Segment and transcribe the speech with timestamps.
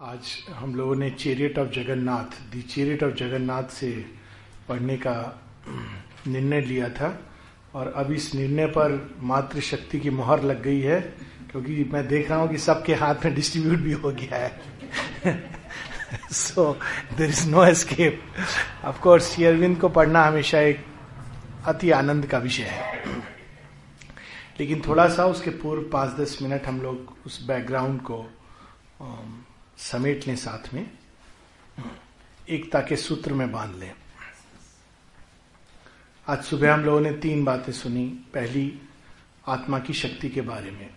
[0.00, 3.90] आज हम लोगों ने chariot of Jagannath the chariot of Jagannath से
[4.68, 5.14] पढ़ने का
[6.26, 7.08] निर्णय लिया था
[7.74, 11.00] और अब इस निर्णय पर मातृशक्ति की मोहर लग गई है,
[11.50, 15.34] क्योंकि मैं देख रहा हूँ कि सबके हाथ में डिस्ट्रीब्यूट भी हो गया है।
[16.32, 16.72] So
[17.16, 18.22] there is no escape
[18.84, 20.84] of course Sri Aurobindo को पढ़ना हमेशा एक
[21.66, 23.04] अति आनंद का विषय है।
[24.60, 28.26] लेकिन थोड़ा सा उसके पूर्व पाँच दस मिनट हम लोग उस बैकग्राउंड को
[29.78, 30.90] समेट लें साथ में।
[32.48, 33.92] एकता के सूत्र में बाँध लें।
[36.28, 38.80] आज सुबह हम लोगों ने तीन बातें सुनी। पहली,
[39.46, 40.90] आत्मा की शक्ति के बारे में।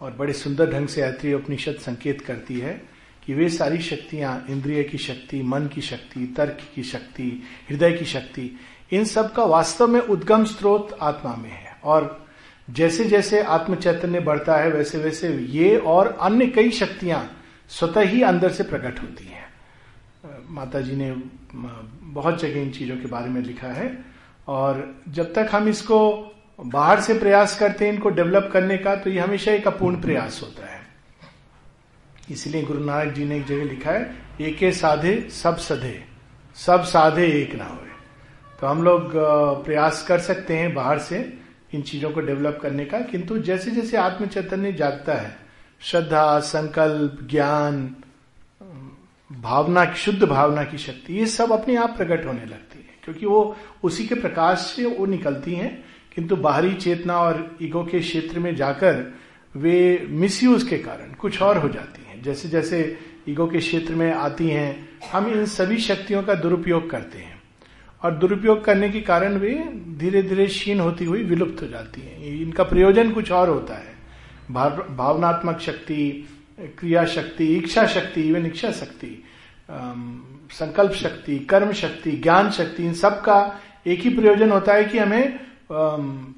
[0.00, 2.88] और बड़े सुंदर ढंग से ऐत्री उपनिषद संकेत करती है
[3.26, 8.04] कि वे सारी शक्तियाँ, इंद्रिय की शक्ति, मन की शक्ति, तर्क की शक्ति, हृदय की
[8.04, 8.60] शक्ति,
[8.92, 12.26] इन सब का वास्तव में उद्गम स्रोत आत्मा में है। और
[12.70, 17.36] जैसे जैसे आत्म चैतन्य बढ़ता है वैसे वैसे ये और अन्य कई शक्तियाँ
[17.70, 19.48] स्वतः ही अंदर से प्रकट होती है।
[20.50, 21.10] माता जी ने
[22.12, 23.96] बहुत जगह इन चीज़ों के बारे में लिखा है।
[24.48, 25.98] और जब तक हम इसको
[26.58, 30.40] बाहर से प्रयास करते हैं, इनको डेवलप करने का तो ये हमेशा एक अपूर्ण प्रयास
[30.42, 30.80] होता है।
[32.30, 36.02] इसलिए गुरु नानक जी ने एक जगह लिखा है, एक साधे, सब सधे,
[36.56, 37.78] सब साधे एक ना हो
[38.58, 39.12] तो हम लोग
[39.64, 41.18] प्रयास कर सकते हैं बाहर से
[41.74, 45.36] इन चीज़ों को डेवलप करने का, किंतु जैसे जैसे आत्म चैतन्य जागता है
[45.82, 47.96] श्रद्धा, संकल्प, ज्ञान,
[49.32, 53.26] भावना की, शुद्ध भावना की शक्ति, ये सब अपने आप प्रकट होने लगती है। क्योंकि
[53.26, 58.38] वो उसी के प्रकाश से वो निकलती हैं, किंतु बाहरी चेतना और ईगो के क्षेत्र
[58.38, 59.14] में जाकर
[59.56, 64.14] वे मिसयूज के कारण कुछ और हो जाती हैं। जैसे जैसे ईगो के क्षेत्र में
[64.14, 67.42] आती हैं, हम इन सभी शक्तियों का दुरुपयोग करते हैं।
[68.02, 69.54] और दुरुपयोग करने के कारण वे
[69.98, 73.99] धीरे धीरे क्षीण होती हुई विलुप्त हो जाती हैं। इनका प्रयोजन कुछ और होता है।
[74.50, 76.28] भावनात्मक शक्ति,
[76.78, 79.22] क्रिया शक्ति, इच्छा शक्ति इवन इच्छा शक्ति
[80.52, 84.98] संकल्प शक्ति, कर्म शक्ति, ज्ञान शक्ति, इन सब का एक ही प्रयोजन होता है कि
[84.98, 85.38] हमें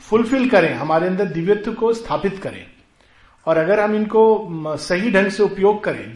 [0.00, 2.66] फुलफिल करें, हमारे अंदर दिव्यत्व को स्थापित करें।
[3.46, 6.14] और अगर हम इनको सही ढंग से उपयोग करें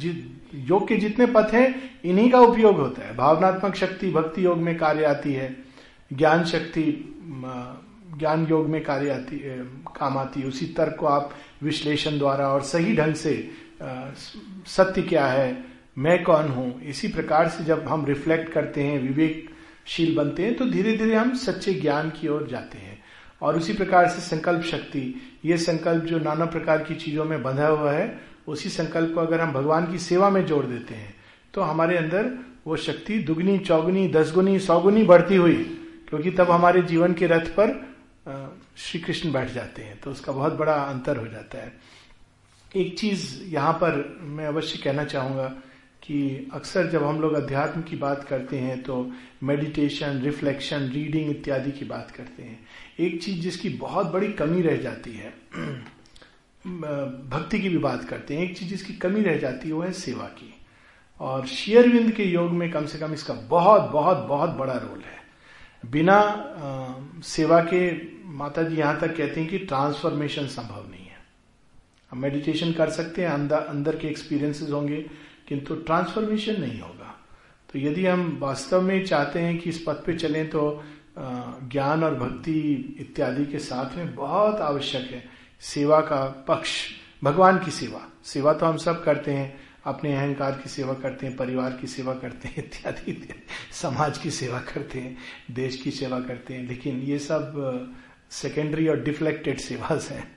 [0.55, 1.69] योग के जितने पथ हैं,
[2.05, 5.57] इन्हीं का उपयोग होता है। भावनात्मक शक्ति भक्ति योग में कार्य आती है,
[6.13, 6.83] ज्ञान शक्ति
[8.19, 9.41] ज्ञान योग में कार्य आती
[9.97, 11.31] काम आती है, उसी तर्क को आप
[11.63, 13.33] विश्लेषण द्वारा और सही ढंग से
[14.69, 15.65] सत्य क्या है,
[15.99, 16.83] मैं कौन हूँ?
[16.83, 21.35] इसी प्रकार से जब हम रिफ्लेक्ट करते हैं, विवेकशील बनते हैं तो धीरे धीरे हम
[21.37, 22.99] सच्चे ज्ञान की ओर जाते हैं।
[23.43, 27.67] और उसी प्रकार से संकल्प शक्ति, ये संकल्प जो नाना प्रकार की चीज़ों में बंधा
[27.67, 31.15] हुआ है, उसी संकल्प को अगर हम भगवान की सेवा में जोड़ देते हैं
[31.55, 32.31] तो हमारे अंदर
[32.67, 35.55] वो शक्ति दुगनी, चौगुनी, दसगुनी, सौगुनी बढ़ती हुई,
[36.09, 37.69] क्योंकि तब हमारे जीवन के रथ पर
[38.77, 41.73] श्री कृष्ण बैठ जाते हैं तो उसका बहुत बड़ा अंतर हो जाता है।
[42.73, 45.47] एक चीज़ यहाँ पर मैं अवश्य कहना चाहूँगा
[46.03, 48.97] कि अक्सर जब हम लोग अध्यात्म की बात करते हैं तो
[49.43, 52.59] मेडिटेशन रिफ्लेक्शन रीडिंग इत्यादि की बात करते हैं।
[53.01, 55.31] एक चीज़ जिसकी बहुत बड़ी कमी रह जाती है,
[56.65, 59.93] भक्ति की भी बात करते हैं, एक चीज़ जिसकी कमी रह जाती है वो है
[59.95, 60.53] सेवा की।
[61.21, 65.16] और शेयरविंद के योग में कम से कम इसका बहुत बहुत बहुत बड़ा रोल है।
[65.83, 67.91] बिना आ, सेवा के
[68.37, 71.17] माता जी यहाँ तक कहती हैं कि ट्रांसफॉर्मेशन संभव नहीं है।
[72.11, 75.01] हम मेडिटेशन कर सकते हैं अंदर अंदर के एक्सपीरियंसेस होंगे
[75.49, 77.15] किंतु ट्रांसफॉर्मेशन नहीं होगा।
[77.69, 80.83] तो यदि हम वास्तव में चाहते हैं कि इस पथ पे चलें तो
[81.19, 82.61] ज्ञान और भक्ति
[83.01, 85.23] इत्यादि के साथ में बहुत आवश्यक है।
[85.61, 86.73] सेवा का पक्ष
[87.25, 91.37] भगवान की सेवा। सेवा तो हम सब करते हैं अपने अहंकार की सेवा करते हैं,
[91.37, 93.29] परिवार की सेवा करते हैं, इत्यादि,
[93.73, 95.17] समाज की सेवा करते हैं,
[95.51, 97.95] देश की सेवा करते हैं। लेकिन ये सब
[98.31, 100.37] सेकेंडरी और डिफ्लेक्टेड सेवास हैं।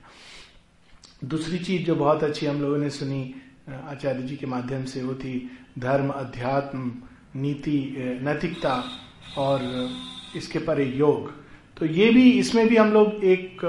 [1.24, 3.34] दूसरी चीज़ जो बहुत अच्छी हम लोगों ने सुनी
[3.68, 6.92] आचार्य जी के माध्यम से, वो थी धर्म, अध्यात्म,
[7.36, 8.84] नीति नैतिकता
[9.38, 9.88] और
[10.36, 11.32] इसके परे योग।
[11.76, 13.62] तो ये भी, इसमें भी हम लोग एक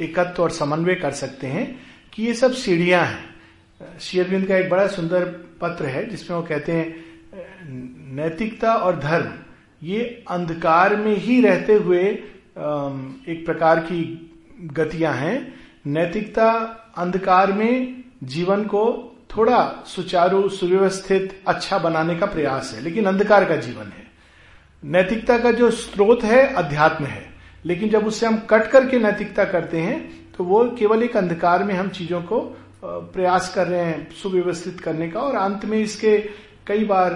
[0.00, 1.80] एकत्व और समन्वय कर सकते हैं
[2.12, 3.35] कि ये सब सीढ़ियाँ हैं।
[4.00, 5.24] शेयरबिंद का एक बड़ा सुंदर
[5.60, 6.94] पत्र है, जिसमें वो कहते हैं,
[8.14, 9.32] नैतिकता और धर्म,
[9.82, 14.00] ये अंधकार में ही रहते हुए एक प्रकार की
[14.62, 15.54] गतियाँ हैं।
[15.86, 16.50] नैतिकता
[16.96, 23.56] अंधकार में जीवन को थोड़ा सुचारू, सुव्यवस्थित अच्छा बनाने का प्रयास है, लेकिन अंधकार का
[23.56, 24.04] जीवन है।
[24.82, 27.24] नैतिकता का जो स्रोत है, अध्यात्म है।
[27.64, 31.74] लेकिन जब उससे हम कट करके नैतिकता करते हैं तो वो केवल एक अंधकार में
[31.74, 32.38] हम चीज़ों को
[32.86, 36.18] प्रयास कर रहे हैं सुव्यवस्थित करने का। और अंत में इसके
[36.66, 37.14] कई बार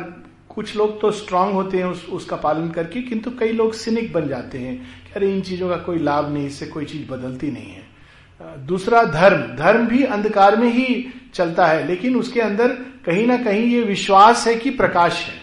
[0.48, 4.28] कुछ लोग तो स्ट्रांग होते हैं उस, उसका पालन करके किंतु कई लोग सिनिक बन
[4.28, 7.70] जाते हैं कि अरे इन चीज़ों का कोई लाभ नहीं इससे कोई चीज़ बदलती नहीं
[7.70, 12.68] है। दूसरा धर्म। धर्म भी अंधकार में ही चलता है लेकिन उसके अंदर
[13.06, 15.34] कहीं ना कहीं ये विश्वास है कि प्रकाश है।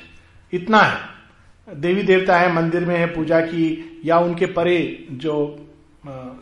[0.54, 1.00] इतना है।
[1.68, 5.66] देवी देवता है मंदिर में है पूजा की या उनके परे जो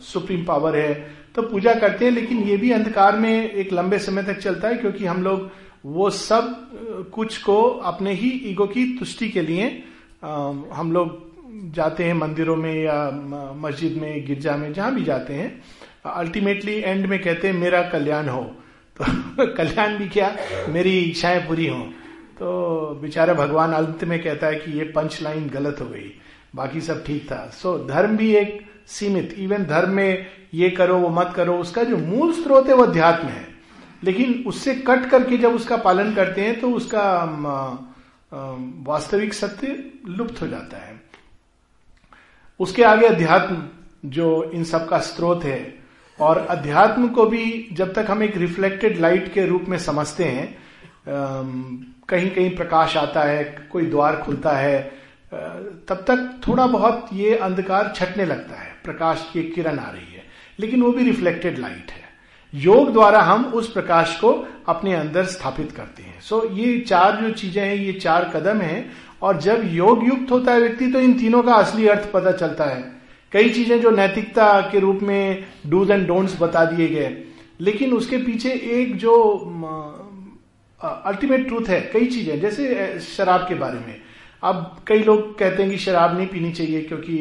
[0.02, 4.22] सुप्रीम पावर है तो पूजा करते हैं लेकिन ये भी अंधकार में एक लंबे समय
[4.22, 5.50] तक चलता है क्योंकि हम लोग
[5.86, 6.70] वो सब
[7.14, 9.84] कुछ को अपने ही ईगो की तुष्टि के लिए
[10.72, 11.26] हम लोग
[11.72, 13.10] जाते हैं मंदिरों में या
[13.56, 15.62] मस्जिद में गिरजा में जहाँ भी जाते हैं।
[16.06, 18.42] अल्टीमेटली एंड में कहते हैं मेरा कल्याण हो।
[19.00, 19.04] तो
[19.54, 20.36] कल्याण भी क्या?
[20.68, 21.80] मेरी इच्छाएँ पूरी हो।
[22.38, 26.12] तो बेचारा भगवान अंत में कहता है कि ये पंच लाइन गलत हो गई।
[26.54, 30.96] बाकी सब ठीक था। सो so, धर्म भी एक सीमित। इवन धर्म में ये करो,
[30.98, 33.46] वो मत करो, उसका जो मूल स्रोत है वो अध्यात्म है।
[34.02, 37.04] लेकिन उससे कट करके जब उसका पालन करते हैं तो उसका
[38.86, 39.76] वास्तविक सत्य
[40.08, 41.00] लुप्त हो जाता है।
[42.60, 43.62] उसके आगे अध्यात्म
[44.10, 45.74] जो इन सब का स्रोत है,
[46.18, 50.54] और अध्यात्म को भी जब तक हम एक रिफ्लेक्टेड लाइट के रूप में समझते हैं
[52.08, 54.78] कहीं कहीं प्रकाश आता है, कोई द्वार खुलता है
[55.88, 60.24] तब तक थोड़ा बहुत ये अंधकार छटने लगता है। प्रकाश की किरण आ रही है
[60.58, 62.04] लेकिन वो भी रिफ्लेक्टेड लाइट है।
[62.52, 64.32] योग द्वारा हम उस प्रकाश को
[64.68, 68.60] अपने अंदर स्थापित करते हैं। सो so, ये चार जो चीज़ें हैं ये चार कदम
[68.60, 68.90] हैं
[69.22, 72.64] और जब योग युक्त होता है व्यक्ति तो इन तीनों का असली अर्थ पता चलता
[72.66, 72.82] है।
[73.32, 77.16] कई चीज़ें जो नैतिकता के रूप में डूज एंड डोंट्स बता दिए गए
[77.60, 79.14] लेकिन उसके पीछे एक जो
[80.80, 84.00] अल्टीमेट ट्रूथ है कई चीज़ें जैसे शराब के बारे में।
[84.42, 87.18] अब कई लोग कहते हैं कि शराब नहीं पीनी चाहिए क्योंकि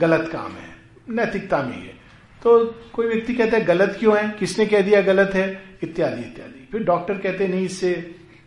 [0.00, 0.67] गलत काम है।
[1.08, 1.96] नैतिकता में है
[2.42, 2.58] तो
[2.92, 4.28] कोई व्यक्ति कहता है, गलत क्यों है?
[4.38, 5.46] किसने कह दिया गलत है?
[5.82, 7.92] इत्यादि इत्यादि। फिर डॉक्टर कहते नहीं, इससे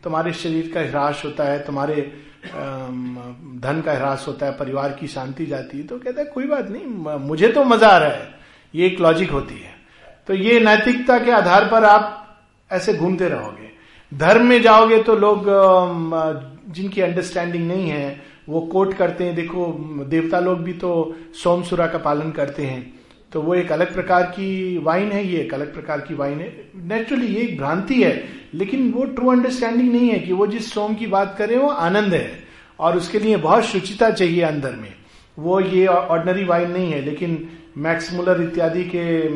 [0.04, 1.96] तुम्हारे शरीर का ह्रास होता है, तुम्हारे
[2.46, 6.70] धन का ह्रास होता है, परिवार की शांति जाती है। तो कहता है, कोई बात
[6.70, 8.30] नहीं मुझे तो मज़ा आ रहा है।
[8.74, 9.76] ये एक लॉजिक होती है।
[10.28, 12.18] तो ये नैतिकता के आधार पर आप
[12.72, 13.70] ऐसे घूमते रहोगे।
[14.12, 15.46] धर्म में जाओगे तो लोग
[16.70, 19.66] जिनकी अंडरस्टैंडिंग नहीं है वो कोट करते हैं। देखो,
[20.10, 23.02] देवता लोग भी तो सोमसुरा का पालन करते हैं।
[23.32, 26.70] तो वो एक अलग प्रकार की वाइन है, ये एक अलग प्रकार की वाइन है।
[26.76, 28.24] नेचुरली ये एक भ्रांति है,
[28.54, 32.14] लेकिन वो ट्रू अंडरस्टैंडिंग नहीं है कि वो जिस सोम की बात करें वो आनंद
[32.14, 32.44] है।
[32.80, 34.94] और उसके लिए बहुत शुचिता चाहिए अंदर में।
[35.40, 39.28] वो ये ऑर्डनरी वाइन नहीं है, लेकिन मैक्स मुलर इत्यादि के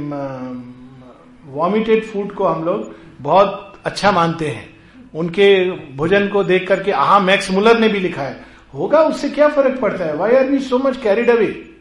[1.52, 4.70] वॉमिटेड फ़ूड को हम लोग बहुत अच्छा मानते हैं।
[5.16, 9.48] उनके भोजन को देख करके, आहा मैक्स मुलर ने भी लिखा है। होगा, उससे क्या
[9.48, 10.16] फ़र्क पड़ता है?
[10.16, 11.72] Why are we so much carried away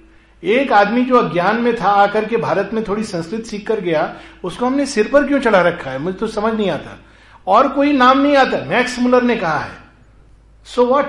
[0.44, 4.16] एक आदमी जो अज्ञान में था, आकर के भारत में थोड़ी संस्कृत सीख कर गया,
[4.44, 5.98] उसको हमने सिर पर क्यों चढ़ा रखा है?
[5.98, 6.98] मुझे तो समझ नहीं आता।
[7.46, 9.70] और कोई नाम नहीं आता। मैक्स मुलर ने कहा है।
[10.64, 11.06] सो so वट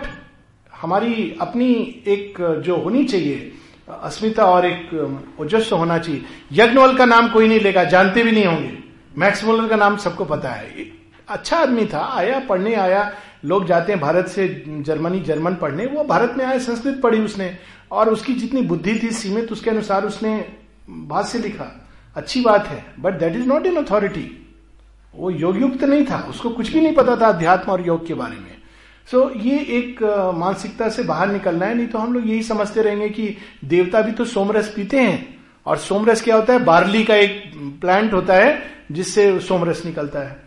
[0.81, 1.73] हमारी अपनी
[2.07, 3.51] एक जो होनी चाहिए,
[4.03, 4.89] अस्मिता और एक,
[5.39, 8.77] ओजस्व होना चाहिए। यज्ञवल का नाम कोई नहीं लेगा, जानते भी नहीं होंगे।
[9.17, 10.67] मैक्स मुलर का नाम सबको पता है।
[11.29, 13.13] अच्छा आदमी था, आया, पढ़ने आया
[13.45, 17.57] लोग जाते हैं भारत से जर्मनी जर्मन पढ़ने वो भारत में आए संस्कृत पढ़ी उसने।
[17.91, 20.37] और उसकी जितनी बुद्धि थी सीमित उसके अनुसार उसने
[20.89, 21.71] भाष्य लिखा।
[22.15, 24.29] अच्छी बात है but that is not in authority
[25.13, 28.13] वो योग युक्त नहीं था उसको कुछ भी नहीं पता था अध्यात्म और योग के
[28.13, 28.51] बारे में।
[29.11, 30.03] सो so, ये एक
[30.35, 34.11] मानसिकता से बाहर निकलना है नहीं तो हम लोग यही समझते रहेंगे कि देवता भी
[34.11, 36.63] तो सोमरस पीते हैं। और सोमरस क्या होता है?
[36.65, 37.51] बार्ली का एक
[37.81, 40.37] प्लांट होता है जिससे सोमरस निकलता है।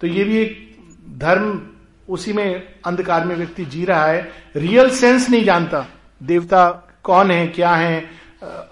[0.00, 0.76] तो ये भी एक
[1.18, 1.60] धर्म
[2.08, 5.84] उसी में अंधकार में व्यक्ति जी रहा है। रियल सेंस नहीं जानता।
[6.20, 6.68] देवता
[7.02, 8.04] कौन है, क्या है,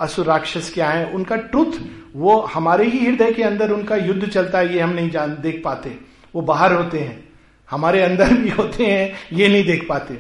[0.01, 1.81] असुर राक्षस क्या है, उनका ट्रुथ
[2.15, 5.61] वो हमारे ही हृदय के अंदर उनका युद्ध चलता है, ये हम नहीं जान, देख
[5.65, 5.97] पाते।
[6.35, 7.29] वो बाहर होते हैं।
[7.71, 10.19] हमारे अंदर भी होते हैं, ये नहीं देख पाते।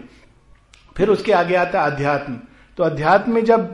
[0.96, 2.38] फिर उसके आगे आता है अध्यात्म।
[2.78, 3.66] तो अध्यात्म में जब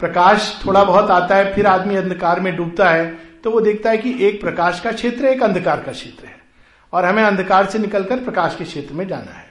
[0.00, 3.06] प्रकाश थोड़ा बहुत आता है, फिर आदमी अंधकार में डूबता है
[3.44, 6.35] तो वो देखता है कि एक प्रकाश का क्षेत्र एक अंधकार का क्षेत्र है।
[6.92, 9.44] और हमें अंधकार से निकलकर प्रकाश के क्षेत्र में जाना है।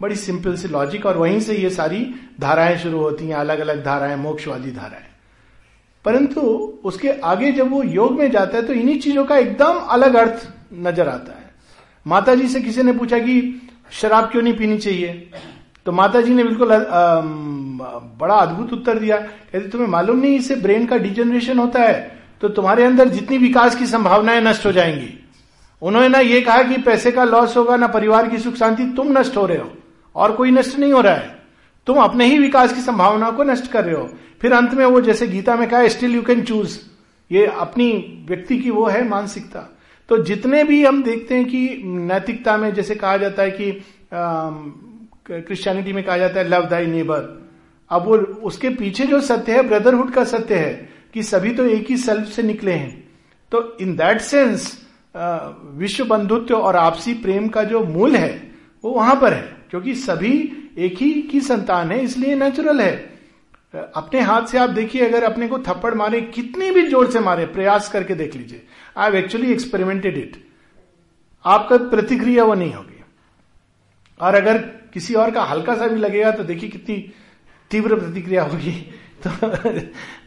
[0.00, 2.04] बड़ी सिंपल सी लॉजिक और वहीं से ये सारी
[2.40, 5.06] धाराएँ शुरू होती हैं अलग अलग धाराएँ, मोक्षवादी धाराएँ।
[6.04, 6.40] परंतु
[6.84, 10.48] उसके आगे जब वो योग में जाता है तो इन्हीं चीज़ों का एकदम अलग अर्थ
[10.76, 11.50] नज़र आता है।
[12.06, 15.30] माता जी से किसी ने पूछा कि, शराब क्यों नहीं पीनी चाहिए?
[15.86, 16.68] तो माता जी ने बिल्कुल
[18.18, 22.48] बड़ा अद्भुत उत्तर दिया। कहते, तुम्हें मालूम नहीं, इससे ब्रेन का डिजेनरेशन होता है तो
[22.50, 25.18] तुम्हारे अंदर जितनी विकास की संभावनाएँ नष्ट हो जाएँगी
[25.82, 29.18] उन्होंने ना ये कहा कि पैसे का लॉस होगा, ना परिवार की सुख शांति, तुम
[29.18, 29.70] नष्ट हो रहे हो।
[30.14, 31.40] और कोई नष्ट नहीं हो रहा है।
[31.86, 34.08] तुम अपने ही विकास की संभावना को नष्ट कर रहे हो।
[34.40, 36.78] फिर अंत में वो जैसे गीता में कहा स्टिल यू कैन चूज़
[37.30, 37.92] ये अपनी
[38.28, 39.60] व्यक्ति की वो है मानसिकता।
[40.08, 43.70] तो जितने भी हम देखते हैं कि नैतिकता में जैसे कहा जाता है कि
[45.26, 47.50] क्रिश्चियनिटी में कहा जाता है लव दाई नेबर
[47.90, 51.90] अब वो, उसके पीछे जो सत्य है ब्रदरहुड का सत्य है, कि सभी तो एक
[51.90, 53.08] ही सेल्फ से निकले हैं।
[53.52, 54.81] तो इन दैट सेंस
[55.14, 58.52] विश्व बंधुत्व और आपसी प्रेम का जो मूल है,
[58.84, 63.12] वो वहाँ पर है, क्योंकि सभी एक ही की संतान है, इसलिए नेचुरल है।
[63.74, 67.46] अपने हाथ से आप देखिए, अगर अपने को थप्पड़ मारे, कितनी भी ज़ोर से मारे,
[67.46, 68.66] प्रयास करके देख लीजिए।
[68.96, 70.36] I have actually experimented it
[71.44, 73.04] आपका प्रतिक्रिया वो नहीं होगी।
[74.20, 74.58] और अगर
[74.92, 77.12] किसी और का हल्का सा भी लगेगा तो देखिए कितनी
[77.70, 78.72] तीव्र प्रतिक्रिया होगी।
[79.26, 79.72] तो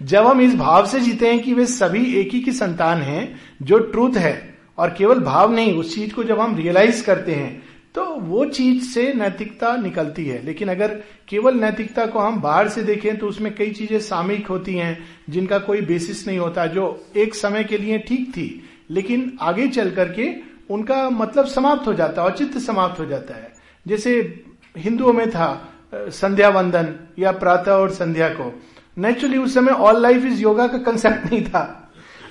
[0.05, 3.41] जब हम इस भाव से जीते हैं कि वे सभी एक ही की संतान हैं,
[3.61, 7.63] जो ट्रूथ है और केवल भाव नहीं, उस चीज़ को जब हम रियलाइज़ करते हैं
[7.95, 10.95] तो वो चीज़ से नैतिकता निकलती है। लेकिन अगर
[11.29, 14.97] केवल नैतिकता को हम बाहर से देखें तो उसमें कई चीज़ें सामयिक होती हैं,
[15.29, 19.91] जिनका कोई बेसिस नहीं होता, जो एक समय के लिए ठीक थी, लेकिन आगे चल
[19.91, 20.29] करके
[20.69, 23.53] उनका मतलब समाप्त हो जाता है, औचित्य समाप्त हो जाता है।
[23.85, 24.43] जैसे
[24.77, 28.51] हिंदुओं में था, संध्या वंदन या प्रातः और संध्या को।
[28.97, 31.84] नेचुरली उस समय ऑल लाइफ इज़ योगा का कंसेप्ट नहीं था।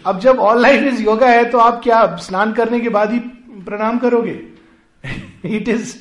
[0.06, 3.18] अब जब ऑल लाइफ इज़ योगा है तो आप क्या स्नान करने के बाद ही
[3.60, 4.40] प्रणाम करोगे?
[5.46, 5.94] It is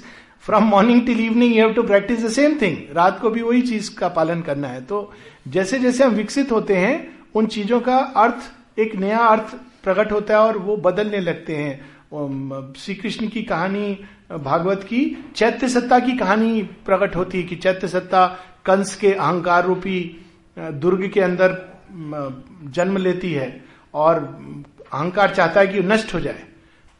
[0.43, 3.61] from morning till evening you have to practice the same thing रात को भी वही
[3.61, 5.11] चीज़ का पालन करना है। तो
[5.47, 6.95] जैसे जैसे हम विकसित होते हैं,
[7.35, 12.73] उन चीज़ों का अर्थ, एक नया अर्थ प्रकट होता है और वो बदलने लगते हैं।
[12.77, 13.97] श्री कृष्ण की कहानी,
[14.33, 15.05] भागवत की,
[15.35, 18.25] चैत्य सत्ता की कहानी प्रकट होती है कि चैत्य सत्ता
[18.65, 19.99] कंस के अहंकार रूपी
[20.57, 21.57] दुर्ग के अंदर
[22.71, 23.47] जन्म लेती है।
[23.93, 24.17] और
[24.93, 26.43] अहंकार चाहता है कि नष्ट हो जाए।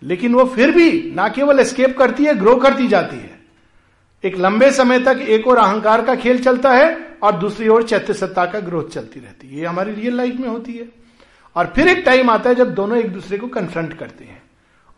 [0.04, 3.40] लेकिन वो फिर भी ना केवल एस्केप करती है ग्रो करती जाती है।
[4.24, 8.14] एक लंबे समय तक एक और अहंकार का खेल चलता है और दूसरी ओर चैत्य
[8.14, 10.90] सत्ता का ग्रोथ चलती रहती है। ये हमारी रियल लाइफ में होती है।
[11.56, 14.44] और फिर एक टाइम आता है जब दोनों एक दूसरे को कन्फ्रंट करते हैं।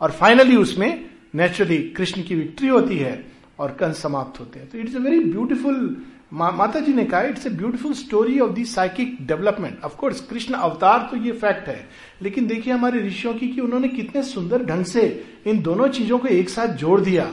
[0.02, 3.25] और फाइनली उसमें नेचुरली कृष्ण की विक्ट्री होती है
[3.60, 7.46] और कंस समाप्त होते हैं। तो इट्स अ वेरी ब्यूटिफुल माता जी ने कहा it's
[7.48, 11.88] a beautiful story of the psychic development of course Krishna अवतार तो ये फैक्ट है,
[12.22, 15.03] लेकिन देखिए हमारे ऋषियों की कि उन्होंने कितने सुंदर ढंग से
[15.48, 17.27] इन दोनों चीज़ों को एक साथ जोड़ दिया,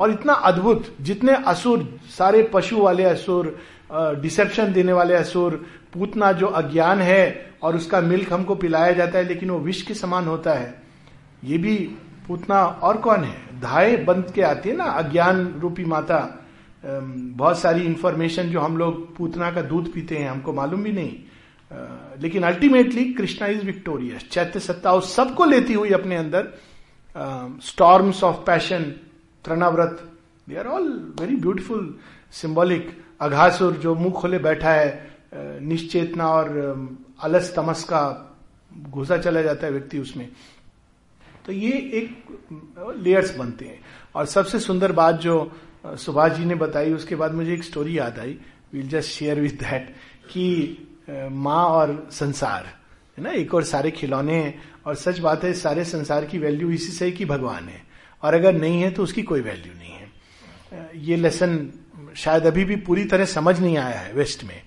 [0.00, 3.58] और इतना अद्भुत, जितने असुर, सारे पशु वाले असुर
[3.92, 5.54] डिसेप्शन देने वाले असुर,
[5.92, 9.94] पूतना जो अज्ञान है, और उसका मिल्क हमको पिलाया जाता है, लेकिन वो विष के
[9.94, 10.74] समान होता है।
[11.44, 11.76] ये भी
[12.28, 13.60] पूतना और कौन है?
[13.60, 16.37] धाए बंद के आती है ना, अज्ञान रूपी माता।
[16.84, 21.16] बहुत सारी इंफॉर्मेशन जो हम लोग पूतना का दूध पीते हैं, हमको मालूम भी नहीं।
[22.22, 26.52] लेकिन अल्टीमेटली कृष्णा इज़ विक्टोरियस चैत्य सत्ता उस सबको लेती हुई अपने अंदर
[27.64, 28.82] storms of passion
[29.44, 30.08] Trinavarta
[30.48, 30.88] they are all
[31.20, 31.94] very beautiful
[32.32, 35.10] symbolic Aghasura जो मुँह खोले बैठा है
[35.60, 36.48] निश्चेतना और
[37.22, 38.02] अलस तमस का
[38.72, 40.28] घुसा चला जाता है व्यक्ति उसमें।
[41.46, 42.38] तो ये एक
[42.96, 43.80] लेयर्स बनते हैं।
[44.14, 45.50] और सबसे सुंदर बात जो
[45.96, 48.38] सुभाष जी ने बताई, उसके बाद मुझे एक स्टोरी याद आई।
[48.72, 49.94] Will just share with that
[50.30, 50.78] कि
[51.30, 52.74] माँ और संसार,
[53.18, 53.30] है ना?
[53.30, 54.54] एक और सारे खिलौने
[54.86, 57.82] और सच बात है, सारे संसार की वैल्यू इसी से कि भगवान है।
[58.22, 60.12] और अगर नहीं है तो उसकी कोई वैल्यू नहीं है।
[60.96, 61.72] ये लेसन
[62.16, 64.62] शायद अभी भी पूरी तरह समझ नहीं आया है वेस्ट में।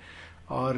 [0.50, 0.74] और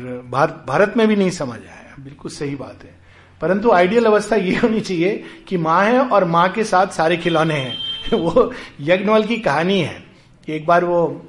[0.68, 3.00] भारत में भी नहीं समझ आया बिल्कुल सही बात है।
[3.42, 7.54] परंतु आइडियल अवस्था ये होनी चाहिए कि माँ है और माँ के साथ सारे खिलौने
[7.54, 7.78] हैं।
[8.14, 10.03] वो यज्ञवल की कहानी है।
[10.46, 11.26] कि एक बार वो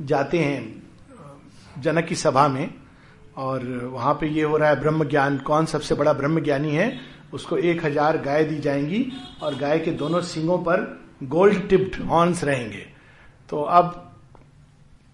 [0.00, 0.82] जाते हैं,
[1.78, 2.74] जनक की सभा में,
[3.36, 7.00] और वहाँ पे ये हो रहा है ब्रह्म ज्ञान। कौन सबसे बड़ा ब्रह्म ज्ञानी है?
[7.32, 9.12] उसको एक हज़ार गाय दी जाएँगी,
[9.42, 12.86] और गाय के दोनों सिंगों पर गोल्ड टिप्ड हॉर्न्स रहेंगे।
[13.48, 14.12] तो अब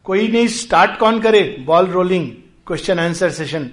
[0.05, 1.65] कोई नहीं, स्टार्ट कौन करे?
[1.67, 2.31] Ball rolling,
[2.67, 3.71] question answer session.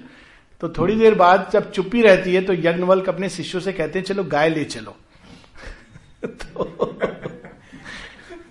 [0.60, 4.06] तो थोड़ी देर बाद जब चुप्पी रहती है तो यज्ञवल्क अपने शिष्यों से कहते हैं,
[4.06, 4.96] चलो गाय ले चलो।
[6.24, 6.98] तो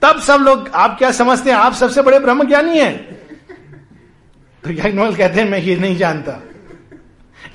[0.06, 1.58] तब सब लोग, आप क्या समझते हैं?
[1.58, 3.14] आप सबसे बड़े ब्रह्म ज्ञानी हैं।
[4.64, 6.44] तो यज्ञवल कहते हैं, मैं ये नहीं जानता।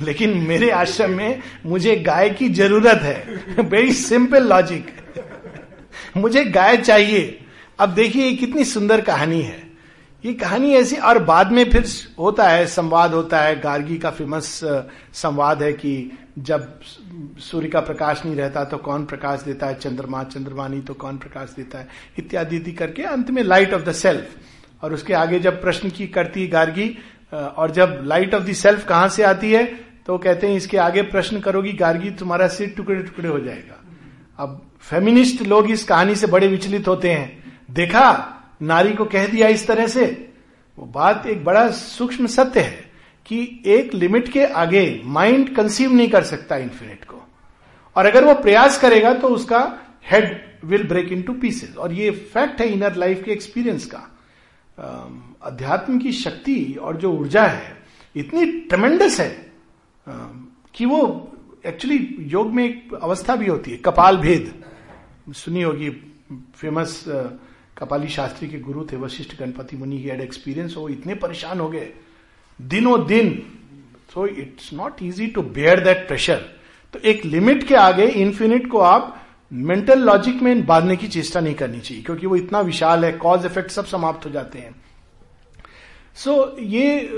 [0.02, 4.96] लेकिन मेरे आश्रम में मुझे गाय की ज़रूरत है। वेरी सिंपल लॉजिक
[6.16, 7.40] मुझे गाय चाहिए।
[7.78, 9.70] अब देखिए, ये कितनी सुंदर कहानी है।
[10.24, 11.86] ये कहानी ऐसी, और बाद में फिर
[12.18, 14.60] होता है, संवाद होता है। गार्गी का फ़ेमस
[15.12, 16.80] संवाद है कि जब
[17.38, 19.74] सूर्य का प्रकाश नहीं रहता तो कौन प्रकाश देता है?
[19.74, 21.88] चंद्रमा। चंद्रमा नहीं तो कौन प्रकाश देता है?
[22.18, 24.36] इत्यादि इत्यादि करके अंत में लाइट ऑफ़ द सेल्फ
[24.82, 26.98] और उसके आगे जब प्रश्न की करती गार्गी
[27.34, 29.64] और जब लाइट ऑफ़ द सेल्फ कहाँ से आती है?
[30.06, 33.84] तो कहते हैं, इसके आगे प्रश्न करोगी, गार्गी, तुम्हारा सिर टुकड़े टुकड़े हो जाएगा।
[34.38, 39.48] अब फेमिनिस्ट लोग इस कहानी से बड़े विचलित होते हैं। देखा, नारी को कह दिया
[39.48, 40.32] इस तरह से?
[40.78, 42.89] वो बात एक बड़ा सूक्ष्म सत्य है।
[43.30, 47.22] कि एक लिमिट के आगे माइंड कंसीव नहीं कर सकता इन्फिनिट को।
[47.96, 49.60] और अगर वो प्रयास करेगा तो उसका
[50.10, 54.06] head will break into pieces और ये फैक्ट है इनर लाइफ के एक्सपीरियंस का।
[55.42, 57.76] अध्यात्म की शक्ति और जो ऊर्जा है,
[58.16, 59.30] इतनी ट्रमेंडस है
[60.74, 61.00] कि वो
[61.66, 64.52] एक्चुअली योग में एक अवस्था भी होती है, कपाल भेद।
[65.34, 65.90] सुनी होगी
[66.56, 67.04] फ़ेमस
[67.78, 71.92] कपाली शास्त्री के गुरु थे, वशिष्ठ गणपति मुनि एक्सपीरियंस वो इतने परेशान हो गए।
[72.68, 73.30] दिनों दिन
[74.14, 76.44] so it's not easy to bear that pressure
[76.94, 79.16] तो एक लिमिट के आगे इन्फिनिट को आप
[79.52, 83.46] मेंटल लॉजिक में बांधने की चेष्टा नहीं करनी चाहिए क्योंकि वो इतना विशाल है कॉज
[83.46, 84.74] इफ़ेक्ट सब समाप्त हो जाते हैं।
[86.14, 87.10] सो so, ये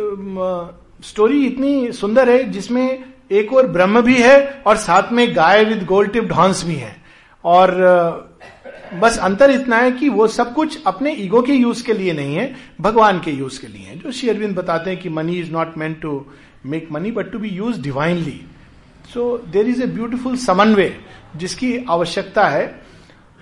[1.05, 5.85] स्टोरी इतनी सुंदर है जिसमें एक और ब्रह्म भी है और साथ में गाय विद
[5.85, 6.97] गोल्ड टिप्ड हॉर्न्स भी है।
[7.45, 8.32] और
[9.01, 12.35] बस अंतर इतना है कि वो सब कुछ अपने ईगो के यूज़ के लिए नहीं
[12.35, 15.77] है, भगवान के यूज़ के लिए है। जो अरविंद बताते हैं कि money is not
[15.79, 16.25] meant to
[16.67, 18.41] make money but to be use divinely
[19.15, 20.95] so there is a beautiful समन्वय
[21.37, 22.81] जिसकी आवश्यकता है।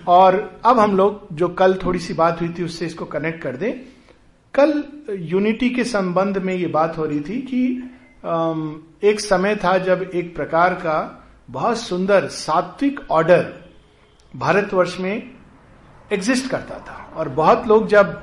[0.07, 3.55] और अब हम लोग, जो कल थोड़ी सी बात हुई थी, उससे इसको कनेक्ट कर
[3.55, 3.73] दें।
[4.53, 7.63] कल यूनिटी के संबंध में ये बात हो रही थी कि
[9.03, 10.97] एक समय था जब एक प्रकार का
[11.49, 13.53] बहुत सुंदर सात्विक ऑर्डर
[14.33, 15.31] भारतवर्ष में
[16.11, 18.19] एग्जिस्ट करता था। और बहुत लोग जब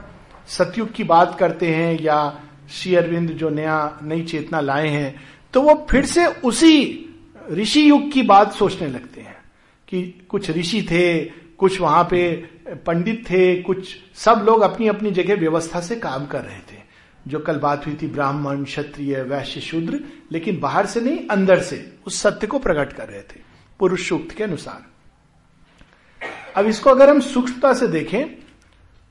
[0.49, 2.40] सतयुग की बात करते हैं या
[2.71, 5.14] श्री अरविंद जो नया, नई चेतना लाए हैं
[5.54, 7.04] तो वो फिर से उसी
[7.50, 9.37] ऋषि युग की बात सोचने लगते हैं
[9.88, 12.35] कि कुछ ऋषि थे, कुछ वहाँ पे
[12.87, 16.83] पंडित थे, कुछ सब लोग अपनी अपनी जगह व्यवस्था से काम कर रहे थे।
[17.26, 20.00] जो कल बात हुई थी ब्राह्मण, क्षत्रिय, वैश्य, शूद्र,
[20.33, 23.40] लेकिन बाहर से नहीं, अंदर से उस सत्य को प्रकट कर रहे थे,
[23.80, 24.85] पुरुष सूक्त के अनुसार।
[26.58, 28.26] अब इसको अगर हम सूक्ष्मता से देखें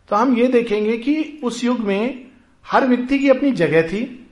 [0.10, 2.26] तो हम ये देखेंगे कि उस युग में
[2.72, 4.30] हर व्यक्ति की अपनी जगह थी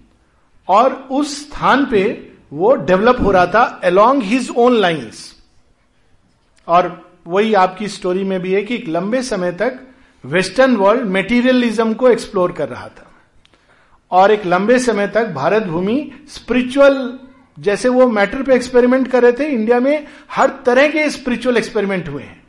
[0.68, 5.36] और उस स्थान पे वो डेवलप हो रहा था अलोंग हिज ओन लाइन्स
[6.68, 9.80] और वही आपकी स्टोरी में भी है कि एक लंबे समय तक
[10.26, 13.12] वेस्टर्न वर्ल्ड मेटीरियलिज्म को एक्सप्लोर कर रहा था।
[14.12, 17.20] और एक लंबे समय तक भारत भूमि स्पिरिचुअल
[17.60, 22.10] जैसे वो मैटर पे एक्सपेरिमेंट कर रहे थे इंडिया में हर तरह के स्पिरिचुअल एक्सपेरिमेंट
[22.10, 22.45] हुए हैं।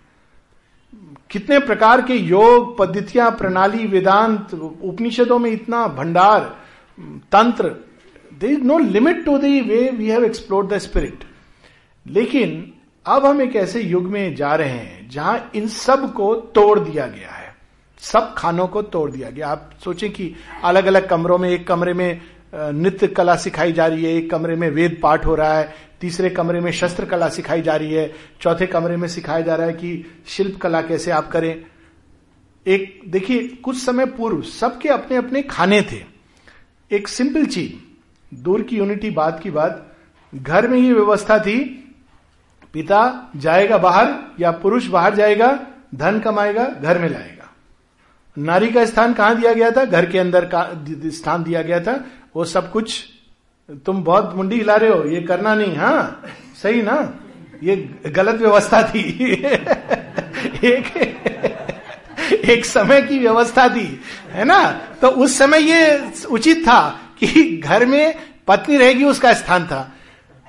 [1.31, 6.41] कितने प्रकार के योग, पद्धतियाँ, प्रणाली, वेदांत, उपनिषदों में इतना भंडार,
[7.33, 7.69] तंत्र
[8.41, 11.25] there is no limit to the way we have explore the spirit
[12.07, 12.73] लेकिन,
[13.07, 17.31] अब हम एक ऐसे युग में जा रहे हैं, जहाँ इन सबको तोड़ दिया गया
[17.31, 17.55] है।
[17.99, 20.35] सब खानों को तोड़ दिया गया। आप सोचें कि
[20.65, 22.21] अलग अलग कमरों में, एक कमरे में
[22.55, 26.31] नृत्य कला सिखाई जा रही है। एक कमरे में वेद पाठ हो रहा है। तीसरे
[26.31, 29.73] कमरे में शस्त्र कला सिखाई जा रही है। चौथे कमरे में सिखाया जा रहा है
[29.73, 31.65] कि शिल्प कला कैसे आप करें।
[32.67, 36.05] एक, देखिए, कुछ समय पूर्व सबके अपने अपने खाने थे।
[36.93, 37.73] एक सिंपल चीज़,
[38.37, 39.97] दूर की यूनिटी बात की बात।
[40.35, 41.59] घर में ही व्यवस्था थी,
[42.73, 47.53] पिता जाएगा बाहर या पुरुष बाहर जाएगा, धन कमाएगा, घर में लाएगा।
[48.39, 49.85] नारी का स्थान कहाँ दिया गया था?
[49.85, 52.05] घर के अंदर का, स्थान दिया गया था।
[52.37, 53.05] वो सब कुछ
[53.87, 56.23] तुम बहुत मुंडी हिला रहे हो, ये करना नहीं हाँ?
[56.63, 57.15] सही ना?
[57.63, 59.33] ये गलत व्यवस्था थी।
[60.65, 60.97] एक
[62.45, 64.71] एक समय की व्यवस्था थी, है ना?
[64.73, 68.15] तो उस समय ये उचित था कि घर में
[68.47, 69.93] पत्नी रहेगी, उसका स्थान था।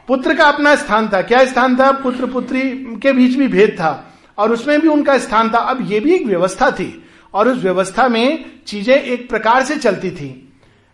[0.08, 1.92] पुत्र का अपना स्थान था। क्या स्थान था?
[1.92, 2.62] पुत्र पुत्री
[3.02, 6.26] के बीच भी भेद था और उसमें भी उनका स्थान था। अब ये भी एक
[6.26, 10.44] व्यवस्था थी और उस व्यवस्था में चीज़ें एक प्रकार से चलती थी।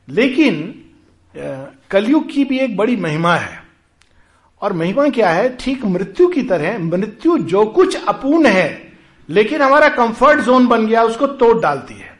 [0.09, 0.79] लेकिन
[1.35, 3.61] कलयुग की भी एक बड़ी महिमा है।
[4.61, 5.55] और महिमा क्या है?
[5.57, 8.93] ठीक मृत्यु की तरह, मृत्यु जो कुछ अपूर्ण है,
[9.29, 12.11] लेकिन हमारा कंफर्ट जोन बन गया, उसको तोड़ डालती है।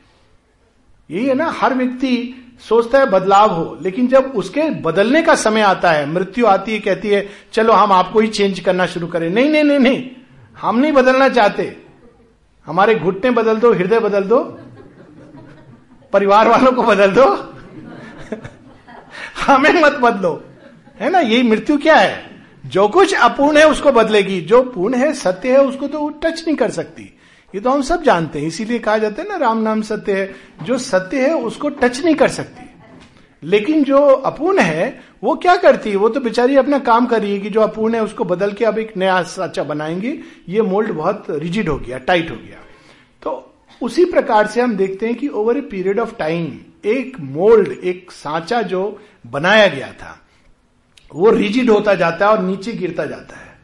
[1.10, 5.62] यही है ना, हर व्यक्ति सोचता है बदलाव हो, लेकिन जब उसके बदलने का समय
[5.62, 9.30] आता है, मृत्यु आती है, कहती है, चलो, हम आपको ही चेंज करना शुरू करें।
[9.30, 10.10] नहीं नहीं नहीं नहीं,
[10.58, 11.76] हम नहीं बदलना चाहते।
[12.66, 14.40] हमारे घुटने बदल दो, हृदय बदल दो,
[16.14, 17.53] परिवार वालों को बदल दो।
[19.48, 20.44] हमें मत बदलो।
[21.00, 21.20] है ना?
[21.20, 22.24] यही मृत्यु क्या है?
[22.66, 26.56] जो कुछ अपूर्ण है उसको बदलेगी। जो पूर्ण है, सत्य है, उसको तो टच नहीं
[26.56, 27.18] कर सकती।
[27.56, 30.36] ये तो हम सब जानते हैं। इसीलिए कहा जाता है ना, राम नाम सत्य है।
[30.64, 32.70] जो सत्य है, उसको टच नहीं कर सकती।
[33.44, 35.96] लेकिन जो अपूर्ण है, वो क्या करती है?
[35.96, 38.66] वो तो बेचारी अपना काम कर रही है कि जो अपूर्ण है, उसको बदल के
[38.66, 42.58] अब एक नया साचा बनाएँगे। ये मोल्ड बहुत रिजिड हो गया टाइट हो गया।
[43.24, 47.68] तो उसी प्रकार से हम देखते हैं कि over a period of time एक मोल्ड,
[47.68, 50.22] एक सांचा जो बनाया गया था,
[51.16, 53.60] वो रिजिड होता जाता है और नीचे गिरता जाता है।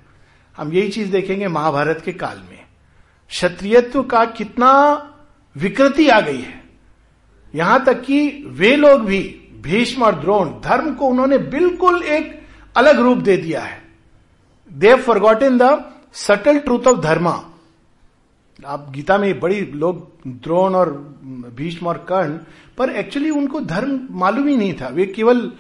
[0.57, 2.65] हम यही चीज़ देखेंगे महाभारत के काल में।
[3.29, 4.93] क्षत्रियत्व का कितना
[5.57, 6.63] विकृति आ गई है।
[7.55, 12.43] यहाँ तक कि वे लोग भी, भीष्म और द्रोण, धर्म को उन्होंने बिल्कुल एक
[12.77, 13.81] अलग रूप दे दिया है।
[14.73, 17.48] They've forgotten the subtle truth of dharma
[18.65, 20.89] आप गीता में बड़ी लोग द्रोण और
[21.55, 22.31] भीष्म और कर्ण,
[22.77, 25.51] पर एक्चुअली उनको धर्म मालूम ही नहीं था। वे केवल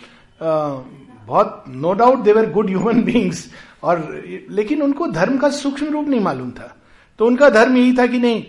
[0.41, 3.49] बहुत no doubt they were good human beings
[3.83, 6.75] और, लेकिन उनको धर्म का सूक्ष्म रूप नहीं मालूम था।
[7.19, 8.43] तो उनका धर्म यही था कि नहीं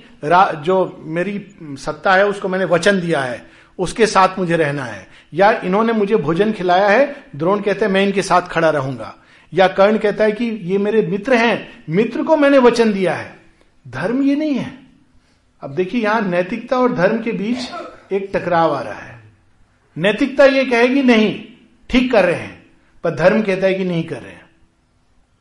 [0.63, 1.41] जो मेरी
[1.79, 3.43] सत्ता है, उसको मैंने वचन दिया है,
[3.79, 8.07] उसके साथ मुझे रहना है। या इन्होंने मुझे भोजन खिलाया है, द्रोण कहते हैं, मैं
[8.07, 9.15] इनके साथ खड़ा रहूँगा।
[9.53, 13.40] या कर्ण कहता है कि ये मेरे मित्र हैं, मित्र को मैंने वचन दिया है।
[13.89, 14.79] धर्म ये नहीं है।
[15.61, 17.59] अब देखिए यहाँ नैतिकता और धर्म के बीच
[18.13, 19.23] एक टकराव आ रहा है।
[19.99, 21.45] नैतिकता ये कहेगी, नहीं,
[21.91, 22.67] ठीक कर रहे हैं।
[23.05, 24.51] पर धर्म कहता है कि नहीं कर रहे हैं।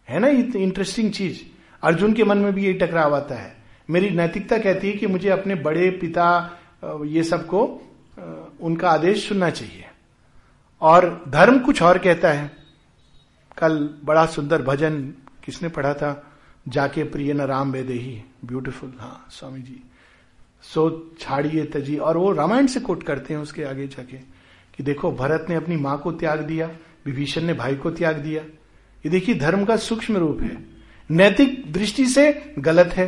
[0.10, 0.28] है ना?
[0.28, 1.42] ये इंटरेस्टिंग चीज़।
[1.84, 3.58] अर्जुन के मन में भी ये टकराव आता है।
[3.90, 6.58] मेरी नैतिकता कहती है कि मुझे अपने बड़े पिता
[7.06, 7.82] ये सबको
[8.62, 9.86] उनका आदेश सुनना चाहिए।
[10.82, 12.52] और धर्म कुछ और कहता है।
[13.58, 16.29] कल बड़ा सुंदर भजन किसने पढ़ा था?
[16.70, 19.82] जाके प्रिय न राम वेदे ही। ब्यूटिफुल हाँ स्वामी जी
[20.64, 24.18] सो छाड़िए तजी। और वो रामायण से कोट करते हैं उसके आगे जाके
[24.74, 26.70] कि देखो, भरत ने अपनी माँ को त्याग दिया,
[27.06, 28.42] विभीषण ने भाई को त्याग दिया।
[29.04, 30.58] ये देखिए, धर्म का सूक्ष्म रूप है।
[31.10, 33.08] नैतिक दृष्टि से गलत है।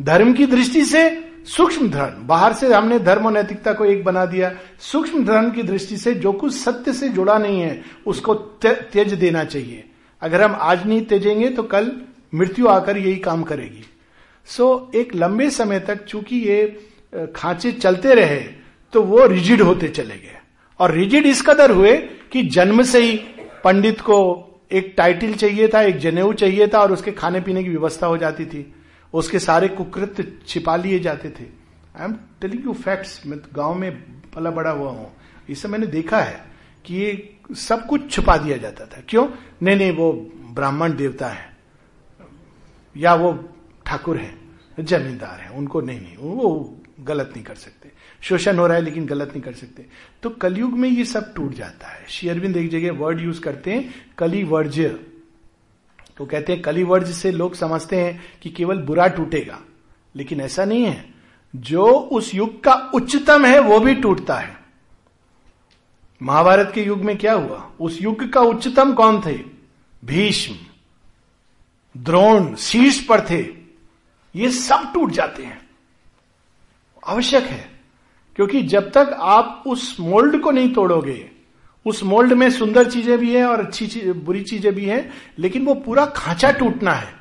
[0.00, 1.02] धर्म की दृष्टि से
[1.46, 5.62] सूक्ष्म धर्म। बाहर से हमने धर्म और नैतिकता को एक बना दिया। सूक्ष्म धर्म की
[5.62, 9.84] दृष्टि से जो कुछ सत्य से जुड़ा नहीं है, उसको त्यज देना चाहिए।
[10.22, 11.90] अगर हम आज नहीं त्यजेंगे तो कल
[12.34, 13.84] मृत्यु आकर यही काम करेगी।
[14.48, 16.66] सो so, एक लंबे समय तक चूँकि ये
[17.36, 18.38] खांचे चलते रहे
[18.92, 20.38] तो वो रिजिड होते चले गए।
[20.80, 21.96] और रिजिड इस कदर हुए
[22.32, 23.16] कि जन्म से ही
[23.64, 24.18] पंडित को
[24.72, 28.16] एक टाइटिल चाहिए था एक जनेऊ चाहिए था और उसके खाने पीने की व्यवस्था हो
[28.18, 28.74] जाती थी।
[29.14, 30.16] उसके सारे कुकृत
[30.48, 31.44] छिपा लिए जाते थे।
[31.96, 33.90] I am telling you facts मैं तो गाँव में
[34.34, 35.10] पला बड़ा हुआ हूँ।
[35.48, 36.44] इसे मैंने देखा है
[36.84, 39.26] कि ये सब कुछ छुपा दिया जाता था। क्यों?
[39.62, 40.12] नहीं नहीं वो
[40.54, 41.52] ब्राह्मण देवता है।
[42.96, 43.32] या वो
[43.86, 44.34] ठाकुर है,
[44.80, 47.90] जमींदार है, उनको नहीं नहीं, वो गलत नहीं कर सकते।
[48.22, 49.86] शोषण हो रहा है, लेकिन गलत नहीं कर सकते।
[50.22, 53.94] तो कलयुग में ये सब टूट जाता है। शेयरबिंद एक जगह वर्ड यूज़ करते हैं
[54.18, 54.88] कली वर्ज्य
[56.16, 59.58] तो कहते हैं कली वर्ज से लोग समझते हैं कि केवल बुरा टूटेगा,
[60.14, 61.14] लेकिन ऐसा नहीं है।
[61.54, 64.56] जो उस युग का उच्चतम है, वो भी टूटता है।
[66.22, 67.70] महाभारत के युग में क्या हुआ?
[67.80, 69.38] उस युग का उच्चतम कौन थे?
[70.04, 70.54] भीष्म।
[71.94, 73.40] द्रोण शीर्ष पर थे।
[74.34, 75.60] ये सब टूट जाते हैं।
[77.06, 77.68] आवश्यक है,
[78.36, 81.30] क्योंकि जब तक आप उस मोल्ड को नहीं तोड़ोगे,
[81.86, 85.64] उस मोल्ड में सुंदर चीज़ें भी हैं और अच्छी चीज़, बुरी चीज़ें भी हैं, लेकिन
[85.64, 87.12] वो पूरा खांचा टूटना है,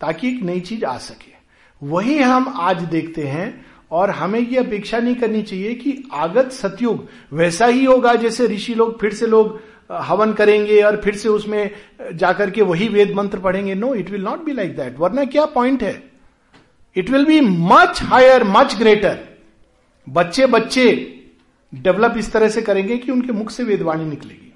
[0.00, 1.34] ताकि एक नई चीज़ आ सके।
[1.82, 7.06] वही हम आज देखते हैं, और हमें यह अपेक्षा नहीं करनी चाहिए कि आगत सतयुग
[7.32, 11.70] वैसा ही होगा जैसे ऋषि लोग, फिर से लोग हवन करेंगे और फिर से उसमें
[12.14, 15.44] जाकर के वही वेद मंत्र पढ़ेंगे। No it will not be like that वरना क्या
[15.46, 16.02] पॉइंट है?
[16.96, 19.18] It will be much higher much greater
[20.06, 20.88] बच्चे बच्चे
[21.72, 24.52] डेवलप इस तरह से करेंगे कि उनके मुख से वेदवाणी निकलेगी।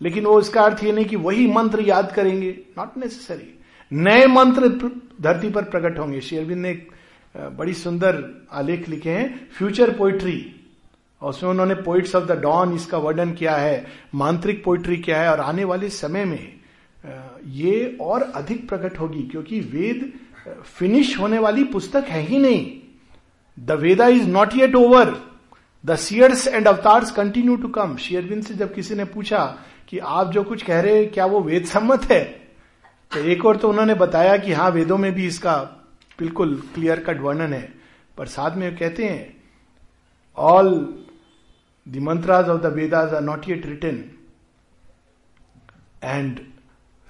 [0.00, 3.54] लेकिन वो इसका अर्थ ये नहीं कि वही मंत्र याद करेंगे। नॉट नेसेसरी
[3.92, 4.68] नए मंत्र
[5.20, 6.72] धरती पर प्रकट होंगे। शेयरबिंद ने
[7.34, 8.22] बड़ी सुंदर
[8.52, 10.38] आलेख लिखे हैं। फ्यूचर पोइट्री
[11.22, 15.30] और उसमें उन्होंने पोइट्स ऑफ़ द डॉन इसका वर्णन किया है, मांत्रिक पोइट्री क्या है
[15.30, 16.60] और आने वाले समय में
[17.46, 20.12] ये और अधिक प्रकट होगी क्योंकि वेद
[20.78, 22.66] फिनिश होने वाली पुस्तक है ही नहीं।
[23.58, 25.16] The Veda is not yet over
[25.84, 29.44] the seers and avatars continue to come Sri Aurobindo से जब किसी ने पूछा
[29.88, 32.22] कि आप जो कुछ कह रहे हैं, क्या वो वेद सम्मत है?
[33.12, 35.56] तो एक और तो उन्होंने बताया कि हाँ वेदों में भी इसका
[36.18, 37.68] बिल्कुल क्लियर कट वर्णन है।
[38.18, 39.36] पर साथ में कहते हैं
[40.38, 40.68] all
[41.88, 44.04] the mantras of the Vedas are not yet written
[46.04, 46.40] and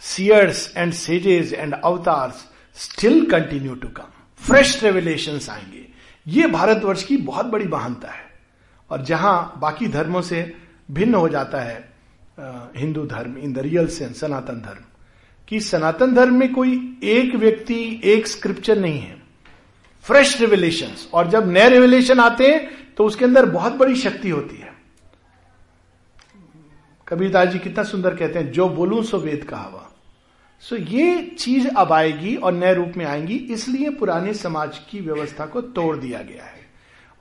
[0.01, 5.87] seers and sages and avatars still continue to come fresh revelation आएँगे।
[6.27, 8.29] ये भारतवर्ष की बहुत बड़ी महानता है।
[8.91, 10.53] और जहाँ बाकी धर्मों से
[10.91, 11.89] भिन्न हो जाता है
[12.77, 14.85] हिंदू धर्म, in the real sense Sanatan Dharma,
[15.49, 19.17] कि सनातन धर्म में कोई एक व्यक्ति, एक स्क्रिप्चर नहीं है।
[20.05, 24.57] फ्रेश रिविलेशन और जब नए रिविलेशन आते हैं तो उसके अंदर बहुत बड़ी शक्ति होती
[24.57, 24.69] है।
[27.07, 29.87] कबीरदास जी कितना सुंदर कहते हैं, जो बोलूँ सो वेद कहावा।
[30.63, 35.47] सो ये चीज़ अब आएगी और नए रूप में आएँगी, इसलिए पुराने समाज की व्यवस्था
[35.47, 36.61] को तोड़ दिया गया है।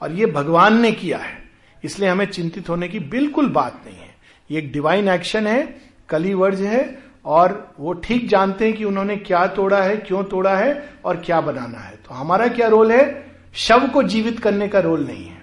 [0.02, 1.38] और ये भगवान ने किया है,
[1.84, 4.16] इसलिए हमें चिंतित होने की बिल्कुल बात नहीं है।
[4.52, 5.64] ये एक डिवाइन एक्शन है,
[6.10, 10.56] कली वर्ज है, और वो ठीक जानते हैं कि उन्होंने क्या तोड़ा है, क्यों तोड़ा
[10.56, 13.26] है और क्या बनाना है। तो हमारा क्या रोल है?
[13.54, 15.39] शव को जीवित करने का रोल नहीं है।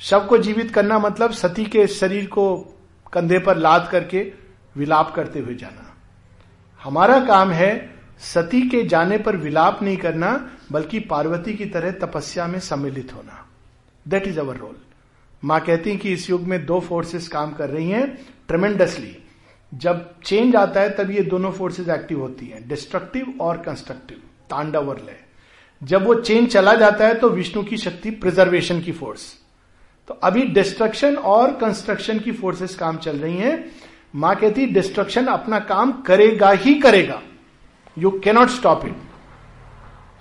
[0.00, 2.56] शव को जीवित करना मतलब सती के शरीर को
[3.12, 4.20] कंधे पर लाद करके
[4.76, 5.94] विलाप करते हुए जाना।
[6.80, 7.70] हमारा काम है
[8.24, 13.44] सती के जाने पर विलाप नहीं करना, बल्कि पार्वती की तरह तपस्या में सम्मिलित होना।
[14.06, 14.76] दैट इज़ अवर रोल
[15.42, 18.06] माँ कहती कि इस युग में दो फोर्सेस काम कर रही हैं
[18.48, 19.16] ट्रमेंडसली
[19.72, 24.18] जब चेंज आता है, तब ये दोनों फोर्सेस एक्टिव होती हैं डिस्ट्रक्टिव और कंस्ट्रक्टिव
[24.50, 25.18] तांडव और लय।
[25.82, 29.32] जब वो चेंज चला जाता है तो विष्णु की शक्ति प्रिजर्वेशन की फोर्स
[30.08, 33.64] तो अभी डिस्ट्रक्शन और कंस्ट्रक्शन की फोर्सेस काम चल रही हैं।
[34.14, 37.20] माँ कहती डिस्ट्रक्शन अपना काम करेगा ही करेगा।
[37.96, 38.96] यू कैनॉट स्टॉप इट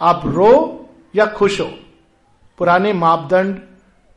[0.01, 1.69] आप रो या खुश हो,
[2.59, 3.59] पुराने मापदंड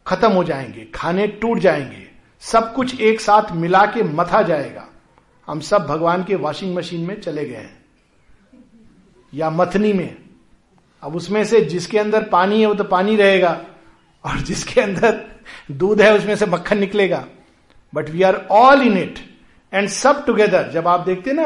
[0.06, 2.06] खत्म हो जाएँगे, खाने टूट जाएँगे,
[2.42, 4.86] सब कुछ एक साथ मिला के मथा जाएगा।
[5.48, 7.76] हम सब भगवान के वॉशिंग मशीन में चले गए हैं,
[9.32, 10.16] या मथनी में।
[11.02, 13.60] अब उसमें से जिसके अंदर पानी है, वो तो पानी रहेगा।
[14.28, 15.24] और जिसके अंदर
[15.72, 17.24] दूध है, उसमें से मक्खन निकलेगा।
[17.92, 19.18] But we are all in it
[19.72, 21.44] and सब टुगेदर जब आप देखते ना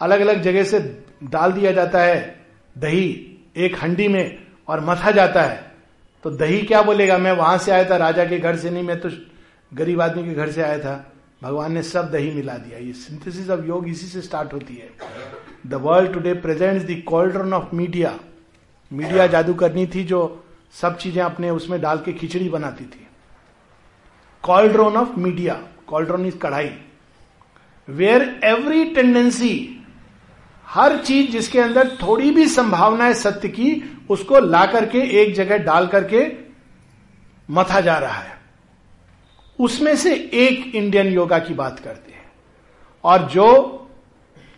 [0.00, 0.80] अलग अलग जगह से
[1.24, 2.44] डाल दिया जाता है,
[2.76, 5.64] दही एक हंडी में और मथा जाता है
[6.24, 7.16] तो दही क्या बोलेगा?
[7.18, 9.10] मैं वहाँ से आया था, राजा के घर से नहीं, मैं तो
[9.72, 13.50] गरीब आदमी के घर से आया था। भगवान ने सब दही मिला दिया। ये सिंथेसिस
[13.50, 14.90] ऑफ़ योग इसी से स्टार्ट होती है।
[15.66, 18.18] The world today presents the cauldron of media
[18.90, 20.20] media जादू करनी थी जो
[20.80, 23.06] सब चीज़ें अपने उसमें डाल के खिचड़ी बनाती थी।
[24.42, 25.54] Cauldron of media
[25.86, 26.70] cauldron is कढ़ाई।
[27.88, 29.84] वेयर एवरी टेंडेंसी
[30.66, 35.58] हर चीज़ जिसके अंदर थोड़ी भी संभावना है सत्य की, उसको ला करके एक जगह
[35.58, 36.26] डाल करके
[37.50, 38.34] मथा जा रहा है।
[39.58, 42.24] उसमें से एक इंडियन योगा की बात करते हैं।
[43.04, 43.88] और जो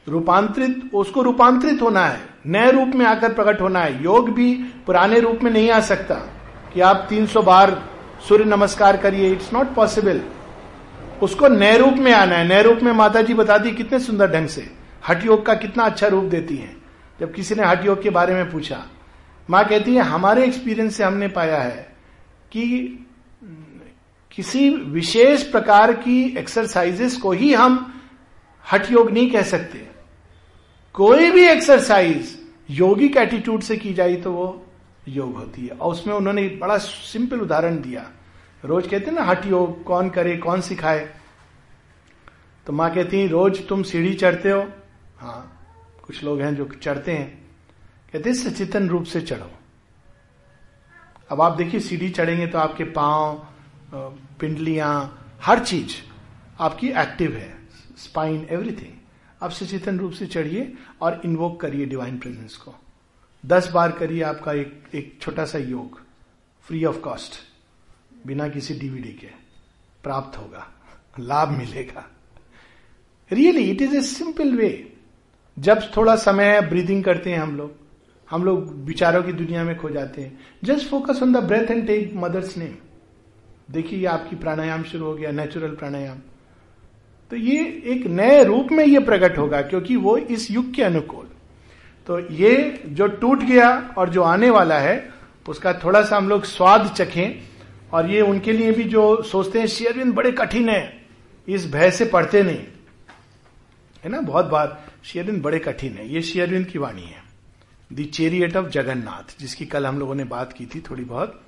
[0.09, 4.53] रूपांतरित, उसको रूपांतरित होना है नए रूप में आकर प्रकट होना है। योग भी
[4.87, 6.15] पुराने रूप में नहीं आ सकता
[6.75, 7.71] कि आप 300 बार
[8.29, 10.21] सूर्य नमस्कार करिए। इट्स नॉट पॉसिबल
[11.23, 14.31] उसको नए रूप में आना है। नए रूप में माता जी बता दी कितने सुंदर
[14.31, 14.71] ढंग से।
[15.09, 16.77] हट योग का कितना अच्छा रूप देती है।
[17.21, 18.85] जब किसी ने हट योग के बारे में पूछा,
[19.51, 21.93] माँ कहती है, हमारे एक्सपीरियंस से हमने पाया है
[22.53, 23.07] कि
[24.33, 28.03] किसी विशेष प्रकार की एक्सरसाइजेस को ही हम
[28.73, 29.87] हट योग नहीं कह सकते।
[30.99, 32.37] कोई भी एक्सरसाइज
[32.71, 34.47] योगिक एटीट्यूड से की जाए तो वो
[35.09, 38.03] योग होती है। और उसमें उन्होंने बड़ा सिंपल उदाहरण दिया।
[38.65, 41.09] रोज कहते ना, हट योग, कौन करे, कौन सिखाए?
[42.67, 44.61] तो माँ कहती है, रोज तुम सीढ़ी चढ़ते हो।
[45.19, 45.41] हाँ
[46.07, 47.31] कुछ लोग हैं जो चढ़ते हैं।
[48.13, 49.51] कहते सचेतन रूप से चढ़ो।
[51.31, 53.47] अब आप देखिए, सीढ़ी चढ़ेंगे तो आपके पाँव
[54.41, 55.97] पिंडलियाँ, हर चीज़
[56.61, 57.57] आपकी एक्टिव है।
[57.99, 58.98] स्पाइन एवरीथिंग
[59.43, 62.75] आप सचेतन रूप से चढ़िए और इन्वोक करिए डिवाइन प्रेजेंस को।
[63.47, 66.01] दस बार करिए आपका एक एक छोटा सा योग
[66.67, 67.35] फ्री ऑफ़ कॉस्ट
[68.27, 69.27] बिना किसी डीवीडी के।
[70.05, 70.67] प्राप्त होगा,
[71.21, 72.05] लाभ मिलेगा।
[73.31, 74.71] Really it is a simple way
[75.57, 77.77] जब थोड़ा समय ब्रीदिंग करते हैं हम लोग।
[78.31, 81.87] हम लोग विचारों की दुनिया में खो जाते हैं। Just focus on the breath and
[81.87, 82.75] take mother's name
[83.71, 86.19] देखिए आपकी प्राणायाम शुरू हो गया नेचुरल प्राणायाम।
[87.31, 91.27] तो ये एक नए रूप में ये प्रकट होगा, क्योंकि वो इस युग के अनुकूल।
[92.07, 95.13] तो ये जो टूट गया और जो आने वाला है,
[95.49, 97.43] उसका थोड़ा सा हम लोग स्वाद चखें,
[97.93, 101.07] और ये उनके लिए भी जो सोचते हैं शेयरविंद बड़े कठिन है,
[101.49, 102.65] इस भय से पढ़ते नहीं।
[104.05, 104.21] है ना?
[104.21, 107.23] बहुत बार शेयरविंद बड़े कठिन है। ये शेयरविंद की वाणी है।
[107.93, 111.43] दी चेरियट ऑफ़ जगन्नाथ जिसकी कल हम लोगों ने बात की थी थोड़ी बहुत।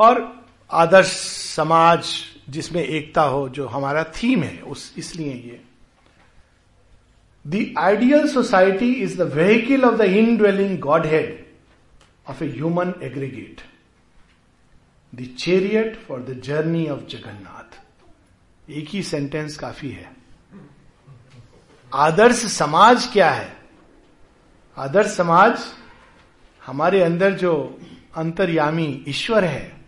[0.00, 1.12] और आदर्श
[1.56, 2.14] समाज
[2.48, 5.60] जिसमें एकता हो, जो हमारा थीम है, उस, इसलिए ये।
[7.46, 10.00] The ideal society is the vehicle of the
[10.36, 11.46] indwelling godhead
[12.28, 13.60] of a human aggregate
[15.14, 17.80] the chariot for the journey of Jagannath
[18.70, 20.10] एक ही सेंटेंस काफ़ी है।
[21.94, 23.56] आदर्श समाज क्या है?
[24.76, 25.60] आदर्श समाज
[26.66, 27.80] हमारे अंदर जो
[28.16, 29.81] अंतर्यामी ईश्वर है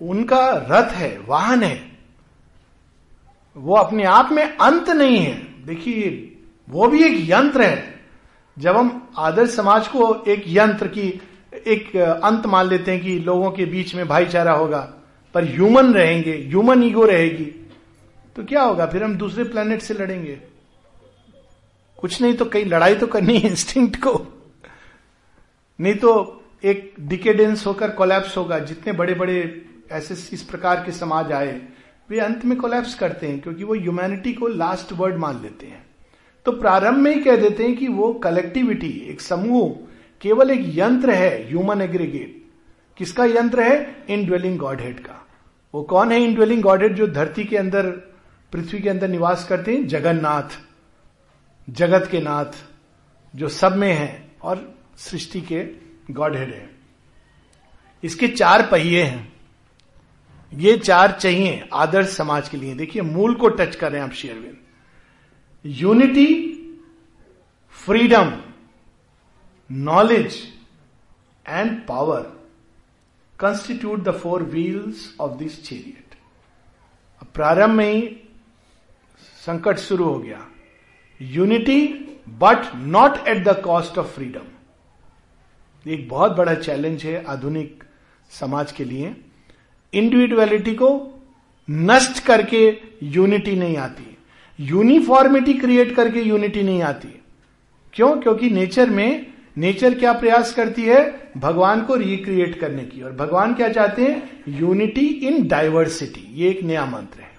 [0.00, 1.92] उनका रथ है, वाहन है।
[3.56, 5.34] वो अपने आप में अंत नहीं है।
[5.66, 6.36] देखिए,
[6.68, 7.94] वो भी एक यंत्र है।
[8.56, 11.08] जब हम आदर्श समाज को एक यंत्र की,
[11.66, 14.80] एक अंत मान लेते हैं कि लोगों के बीच में भाईचारा होगा,
[15.34, 17.44] पर ह्यूमन रहेंगे ह्यूमन ईगो रहेगी
[18.36, 18.86] तो क्या होगा?
[18.86, 20.38] फिर हम दूसरे प्लेनेट से लड़ेंगे।
[21.98, 24.12] कुछ नहीं तो कई लड़ाई तो करनी है इंस्टिंक्ट को।
[25.78, 29.40] नहीं तो एक डिकेडेंस होकर कोलैप्स होगा। जितने बड़े बड़े
[29.94, 31.62] ऐसे इस प्रकार के समाज आए,
[32.10, 35.86] वे अंत में कोलैप्स करते हैं, क्योंकि वो ह्यूमैनिटी को लास्ट वर्ड मान लेते हैं।
[36.44, 39.88] तो प्रारंभ में ही कह देते हैं कि वो कलेक्टिविटी एक समूह,
[40.20, 42.44] केवल एक यंत्र है ह्यूमन एग्रीगेट
[42.96, 44.04] किसका यंत्र है?
[44.08, 45.26] इन ड्वेलिंग गॉड हेड का।
[45.74, 47.90] वो कौन है इन ड्वेलिंग गॉड हेड जो धरती के अंदर,
[48.52, 49.86] पृथ्वी के अंदर निवास करते हैं?
[49.86, 50.60] जगन्नाथ।
[51.70, 52.64] जगत के नाथ,
[53.36, 55.66] जो सब में है और सृष्टि के
[56.10, 56.70] गॉड हेड है।
[58.04, 59.33] इसके चार पहिए हैं।
[60.54, 64.14] ये चार चाहिए आदर्श समाज के लिए। देखिए, मूल को टच कर रहे हैं आप
[64.14, 64.56] Sri Aurobindo
[65.64, 66.26] unity
[67.76, 68.32] freedom
[69.70, 70.36] knowledge
[71.46, 72.20] and power
[73.40, 76.14] constitute the four wheels of this chariot
[77.34, 78.00] प्रारंभ में ही
[79.46, 80.46] संकट शुरू हो गया।
[81.20, 81.86] Unity
[82.40, 87.84] but not at the cost of freedom एक बहुत बड़ा चैलेंज है आधुनिक
[88.30, 89.14] समाज के लिए।
[89.94, 91.10] इंडिविजुअलिटी को
[91.70, 94.16] नष्ट करके यूनिटी नहीं आती।
[94.60, 97.20] यूनिफॉर्मिटी क्रिएट करके यूनिटी नहीं आती।
[97.92, 98.16] क्यों?
[98.16, 99.26] क्योंकि नेचर में
[99.58, 101.32] नेचर क्या प्रयास करती है?
[101.36, 104.42] भगवान को रिक्रिएट करने की। और भगवान क्या चाहते हैं?
[104.48, 107.30] यूनिटी इन डाइवर्सिटी ये एक नया मंत्र है।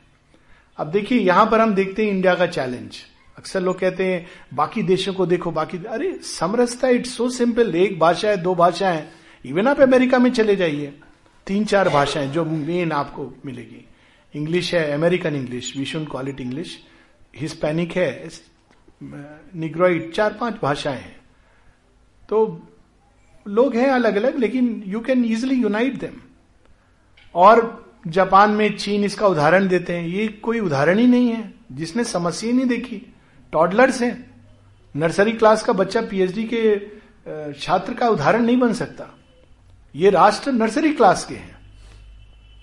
[0.77, 2.97] अब देखिए, यहाँ पर हम देखते हैं इंडिया का चैलेंज
[3.37, 7.99] अक्सर लोग कहते हैं, बाकी देशों को देखो, बाकी अरे, समरसता इट्स सो सिंपल एक
[7.99, 9.11] भाषा है, दो भाषा है।
[9.45, 10.93] इवन आप अमेरिका में चले जाइए।
[11.47, 13.85] तीन चार भाषाएँ जो मेन आपको मिलेगी।
[14.33, 16.77] इंग्लिश है American English we should call it English
[17.35, 18.29] Hispanic है
[19.03, 21.15] निग्रोइड चार पाँच भाषाएँ हैं।
[22.29, 22.67] तो
[23.45, 26.21] लोग हैं अलग अलग लेकिन you can easily unite them
[27.35, 32.03] और जापान में चीन इसका उदाहरण देते हैं। ये कोई उदाहरण ही नहीं है। जिसने
[32.03, 33.01] समस्या नहीं देखी।
[33.53, 34.31] टॉडलर्स हैं।
[34.95, 39.07] नर्सरी क्लास का बच्चा पीएचडी के छात्र का उदाहरण नहीं बन सकता।
[39.95, 41.55] ये राष्ट्र नर्सरी क्लास के हैं।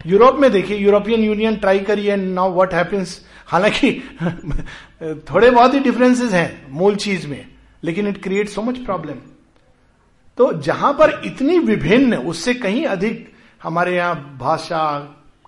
[0.06, 3.90] यूरोप में देखिए, यूरोपियन यूनियन ट्राई करिए नाउ व्हाट हैपेंस हालाँकि,
[5.30, 7.46] थोड़े बहुत ही डिफरेंसेस हैं मूल चीज़ में,
[7.84, 9.14] लेकिन it create so much problem
[10.38, 14.84] तो जहाँ पर इतनी विभिन्न, उससे कहीं अधिक हमारे यहाँ भाषा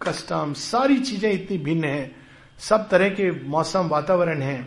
[0.03, 2.11] कस्टम सारी चीज़ें इतनी भिन्न है,
[2.59, 4.67] सब तरह के मौसम, वातावरण है।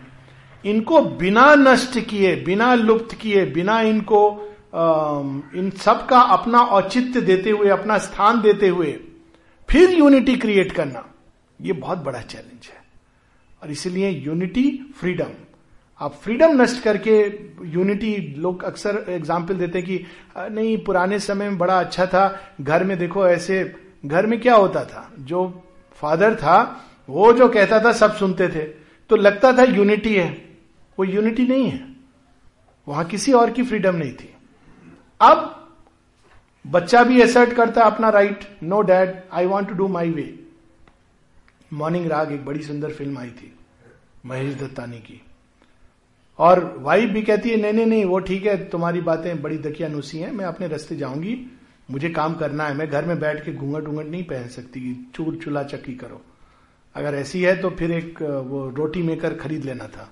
[0.65, 4.21] इनको बिना नष्ट किए, बिना लुप्त किए, बिना इनको
[4.73, 8.97] इन सब का अपना औचित्य देते हुए, अपना स्थान देते हुए
[9.69, 11.03] फिर यूनिटी क्रिएट करना,
[11.59, 12.81] ये बहुत बड़ा चैलेंज है।
[13.61, 15.31] और इसलिए यूनिटी फ्रीडम
[16.01, 17.17] आप फ्रीडम नष्ट करके
[17.67, 20.05] यूनिटी लोग अक्सर एग्ज़ाम्पल देते हैं कि
[20.37, 23.63] नहीं, पुराने समय में बड़ा अच्छा था, घर में देखो ऐसे,
[24.05, 25.09] घर में क्या होता था?
[25.19, 25.63] जो
[26.01, 28.63] फादर था, वो जो कहता था, सब सुनते थे।
[29.09, 30.29] तो लगता था यूनिटी है,
[30.97, 31.85] वो यूनिटी नहीं है।
[32.87, 34.33] वहाँ किसी और की फ्रीडम नहीं थी।
[35.21, 35.53] अब
[36.65, 40.33] बच्चा भी एसर्ट करता है अपना right no dad I want to do my way
[41.73, 43.53] morning राग एक बड़ी सुंदर फ़िल्म आई थी,
[44.25, 45.21] महेश दत्तानी की.
[46.39, 49.87] और वाइफ भी कहती है, नहीं नहीं नहीं, वो ठीक है, तुम्हारी बातें बड़ी दकिया
[49.87, 51.35] नुसी हैं, मैं अपने रास्ते जाऊँगी,
[51.89, 55.35] मुझे काम करना है, मैं घर में बैठ के घूंघट उंगट नहीं पहन सकती, चूर
[55.43, 56.21] चूल्हा चक्की करो.
[56.95, 60.09] अगर ऐसी है तो फिर एक, वो रोटी मेकर खरीद लेना था.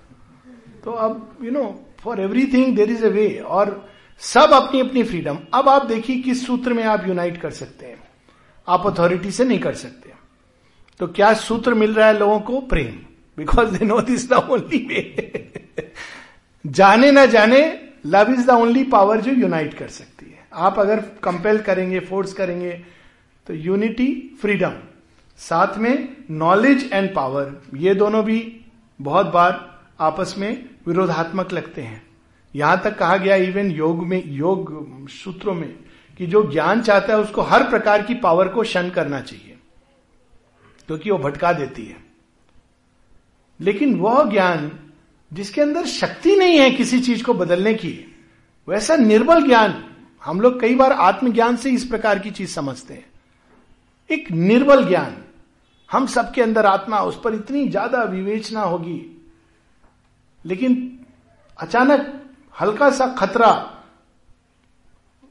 [0.84, 1.64] तो अब you know
[2.00, 3.88] for everything there is a way और
[4.22, 7.98] सब अपनी अपनी फ्रीडम अब आप देखिए किस सूत्र में आप यूनाइट कर सकते हैं।
[8.68, 10.12] आप अथॉरिटी से नहीं कर सकते।
[11.00, 12.60] तो क्या सूत्र मिल रहा है लोगों को?
[12.60, 12.94] प्रेम।
[13.38, 15.50] Because they know this the only way
[16.64, 17.60] जाने ना जाने
[18.06, 22.32] love is the only power जो यूनाइट कर सकती है। आप अगर कंपेल करेंगे फोर्स
[22.32, 22.72] करेंगे
[23.46, 24.72] तो यूनिटी फ्रीडम
[25.38, 28.40] साथ में नॉलेज एंड पावर ये दोनों भी
[29.00, 32.05] बहुत बार आपस में विरोधात्मक लगते हैं।
[32.54, 35.78] यहाँ तक कहा गया इवन योग में, योग सूत्रों में,
[36.18, 39.58] कि जो ज्ञान चाहता है उसको हर प्रकार की पावर को शन करना चाहिए।
[40.86, 41.96] क्योंकि वो भटका देती है।
[43.60, 44.80] लेकिन वह ज्ञान
[45.32, 48.14] जिसके अंदर शक्ति नहीं है किसी चीज़ को बदलने की,
[48.68, 49.84] वैसा निर्बल ज्ञान,
[50.24, 53.06] हम लोग कई बार आत्मज्ञान से इस प्रकार की चीज़ समझते हैं।
[54.10, 55.24] एक निर्बल ज्ञान,
[55.92, 59.26] हम सबके अंदर आत्मा, उस पर इतनी ज़्यादा विवेचना होगी।
[60.46, 61.00] लेकिन
[61.60, 62.25] अचानक
[62.60, 63.50] हल्का सा खतरा,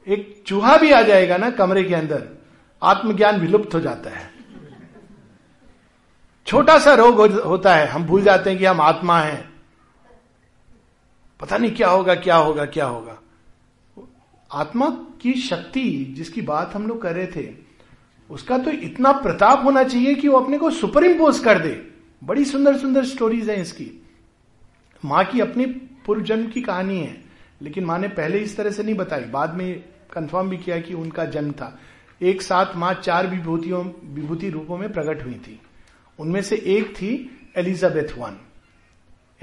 [0.08, 2.28] एक चूहा भी आ जाएगा ना कमरे के अंदर,
[2.82, 4.30] आत्मज्ञान विलुप्त हो जाता है।
[6.48, 9.44] छोटा सा रोग होता है, हम भूल जाते हैं कि हम आत्मा हैं।
[11.40, 13.20] पता नहीं क्या होगा क्या होगा क्या होगा।
[14.52, 14.90] आत्मा
[15.22, 17.50] की शक्ति जिसकी बात हम लोग कर रहे थे,
[18.30, 21.72] उसका तो इतना प्रताप होना चाहिए कि वो अपने को सुपर इम्पोज कर दे।
[22.22, 23.92] बड़ी सुंदर सुंदर स्टोरीज हैं इसकी।
[25.04, 25.66] माँ की अपनी
[26.06, 27.24] पूर्व जन्म की कहानी है।
[27.62, 29.84] लेकिन माँ ने पहले इस तरह से नहीं बताई। बाद में
[30.14, 31.80] कंफर्म भी किया कि उनका जन्म था।
[32.22, 35.60] एक साथ माँ चार विभूतियों, विभूति रूपों में प्रकट हुई थी।
[36.20, 38.38] उनमें से एक थी एलिजाबेथ वन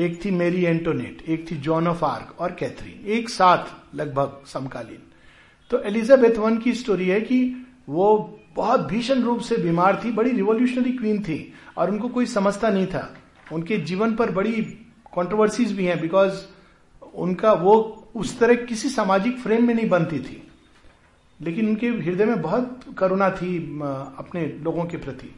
[0.00, 5.02] एक थी मेरी एंटोनेट एक थी जॉन ऑफ़ आर्क और कैथरीन एक साथ लगभग समकालीन।
[5.70, 10.30] तो एलिजाबेथ वन की स्टोरी है कि वो बहुत भीषण रूप से बीमार थी, बड़ी
[10.30, 13.14] रिवोल्यूशनरी क्वीन थी और उनको कोई समझता नहीं था।
[13.52, 14.52] उनके जीवन पर बड़ी
[15.14, 16.32] कॉन्ट्रोवर्सीज भी हैं बिकॉज़
[17.14, 20.48] उनका वो उस तरह किसी सामाजिक फ्रेम में नहीं बनती थी।
[21.40, 23.80] लेकिन उनके हृदय में बहुत करुणा थी
[24.18, 25.34] अपने लोगों के प्रति।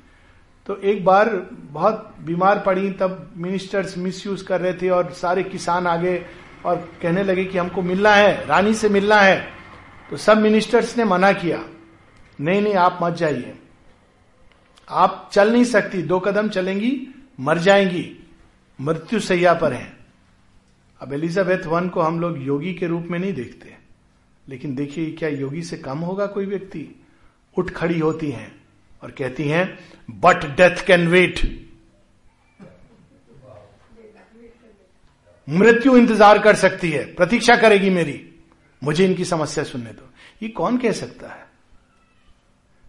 [0.66, 5.86] तो एक बार बहुत बीमार पड़ी, तब मिनिस्टर्स मिसयूज कर रहे थे और सारे किसान
[5.86, 6.26] आगे
[6.66, 9.48] और कहने लगे कि हमको मिलना है, रानी से मिलना है।
[10.10, 11.64] तो सब मिनिस्टर्स ने मना किया,
[12.40, 13.58] नहीं नहीं, आप मत जाइए।
[14.88, 17.08] आप चल नहीं सकती, दो कदम चलेंगी,
[17.40, 18.28] मर जाएँगी।
[18.80, 19.93] मृत्यु सैया पर हैं।
[21.00, 23.76] अब एलिजाबेथ वन को हम लोग योगी के रूप में नहीं देखते।
[24.46, 26.88] लेकिन देखिए क्या योगी से कम होगा कोई व्यक्ति?
[27.56, 28.50] उठ खड़ी होती हैं
[29.02, 29.66] और कहती हैं
[30.10, 31.40] बट डेथ कैन वेट
[35.48, 38.20] मृत्यु इंतज़ार कर सकती है, प्रतीक्षा करेगी मेरी।
[38.82, 40.08] मुझे इनकी समस्या सुनने दो।
[40.42, 41.42] ये कौन कह सकता है?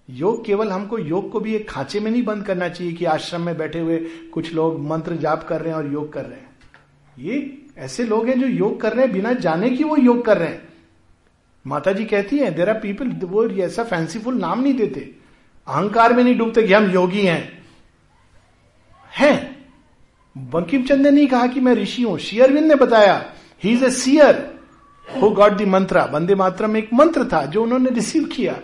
[0.10, 3.42] योग केवल हमको योग को भी एक खांचे में नहीं बंद करना चाहिए कि आश्रम
[3.42, 3.98] में बैठे हुए
[4.34, 6.50] कुछ लोग मंत्र जाप कर रहे हैं और योग कर रहे हैं।
[7.20, 10.38] ये ऐसे लोग हैं जो योग कर रहे हैं, बिना जाने कि वो योग कर
[10.38, 10.68] रहे हैं।
[11.66, 15.00] माता जी कहती हैं देर आर पीपल वो ऐसा फैंसीफुल नाम नहीं देते।
[15.68, 17.66] अहंकार में नहीं डूबते कि हम योगी हैं।
[19.12, 19.66] हैं।
[20.38, 23.90] बंकिम चंद ने नहीं कहा कि मैं ऋषि हूँ। शेयरविंद ने बताया he is a
[23.90, 24.60] seer
[25.08, 28.60] who got the mantra Vande Mataram एक मंत्र था जो उन्होंने रिसीव किया।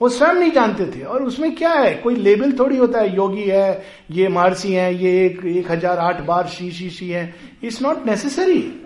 [0.00, 1.94] वो स्वयं नहीं जानते थे। और उसमें क्या है?
[1.94, 6.20] कोई लेबल थोड़ी होता है, योगी है, ये महर्षि है, ये एक एक हज़ार आठ
[6.20, 8.80] बार शी शी शी है। इट्स नॉट नेसेसरी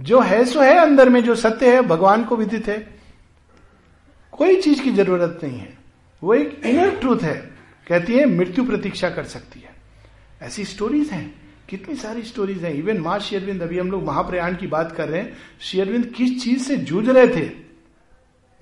[0.00, 2.98] जो है, सो है अंदर में, जो सत्य है, भगवान को विदित है।
[4.32, 5.78] कोई चीज़ की ज़रूरत नहीं है।
[6.22, 7.52] वो एक इनर ट्रूथ है।
[7.86, 9.70] कहती है, मृत्यु प्रतीक्षा कर सकती है।
[10.42, 14.66] ऐसी स्टोरीज हैं। कितनी सारी स्टोरीज हैं। इवन माँ शेरविंद अभी हम लोग महाप्रयाण की
[14.66, 17.50] बात कर रहे हैं। शेरविंद किस चीज़ से जूझ रहे थे?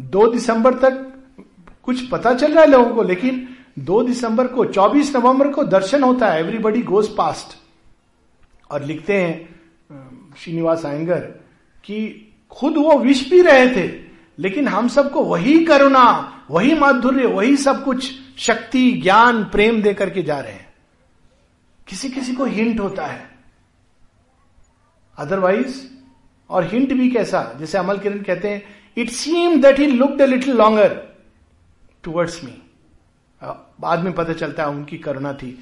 [0.01, 1.09] दो दिसंबर तक
[1.83, 6.03] कुछ पता चल रहा है लोगों को, लेकिन दो दिसंबर को 24 नवंबर को दर्शन
[6.03, 7.57] होता है। एवरीबडी गोज पास्ट
[8.70, 9.61] और लिखते हैं
[10.39, 11.20] श्रीनिवास आयंगर,
[11.85, 13.93] कि खुद वो विष भी रहे थे,
[14.39, 20.22] लेकिन हम सबको वही करुणा, वही माधुर्य, वही सब कुछ शक्ति, ज्ञान, प्रेम दे करके
[20.22, 20.72] जा रहे हैं।
[21.89, 23.31] किसी किसी को हिंट होता है।
[25.18, 25.85] अदरवाइज़
[26.51, 27.53] और हिंट भी कैसा?
[27.59, 28.62] जैसे अमल किरण कहते हैं
[28.97, 31.09] it seem that he looked a little longer
[32.05, 32.53] towards me
[33.80, 35.59] बाद में पता चलता है उनकी करुणा थी।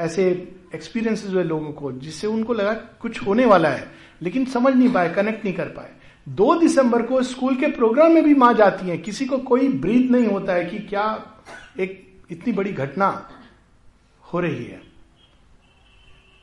[0.00, 0.26] ऐसे
[0.74, 3.90] एक्सपीरियंसेस हुए लोगों को, जिससे उनको लगा कुछ होने वाला है,
[4.22, 5.92] लेकिन समझ नहीं पाए कनेक्ट नहीं कर पाए।
[6.28, 10.10] दो दिसंबर को स्कूल के प्रोग्राम में भी माँ जाती हैं। किसी को कोई ब्रीथ
[10.10, 11.04] नहीं होता है कि क्या
[11.80, 13.08] एक इतनी बड़ी घटना
[14.22, 14.80] हो रही है।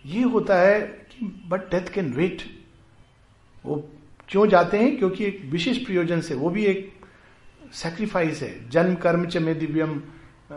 [0.05, 2.41] ये होता है कि बट डेथ कैन वेट
[3.65, 3.75] वो
[4.29, 4.97] क्यों जाते हैं?
[4.97, 6.93] क्योंकि एक विशेष प्रयोजन से, वो भी एक
[7.73, 10.01] सेक्रीफाइस है। जन्म कर्म च में दिव्यम,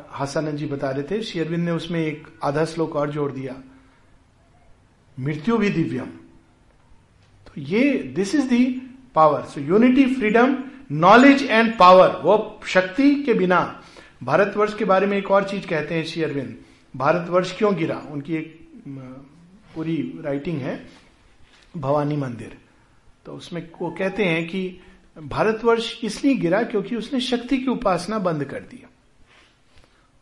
[0.08, 3.54] हासानंद जी बता रहे थे। शेयरविंद ने उसमें एक आधा श्लोक और जोड़ दिया।
[5.18, 6.06] मृत्यु भी दिव्यम।
[7.46, 8.64] तो ये this is the
[9.14, 10.56] power so unity freedom
[10.90, 13.60] knowledge and power वो शक्ति के बिना।
[14.22, 16.56] भारतवर्ष के बारे में एक और चीज़ कहते हैं श्री अरविंद।
[16.94, 17.96] भारतवर्ष क्यों गिरा?
[18.10, 18.60] उनकी एक
[19.74, 20.86] पूरी राइटिंग है,
[21.76, 22.56] भवानी मंदिर।
[23.26, 24.80] तो उसमें वो कहते हैं कि
[25.22, 28.84] भारतवर्ष इसलिए गिरा क्योंकि उसने शक्ति की उपासना बंद कर दी।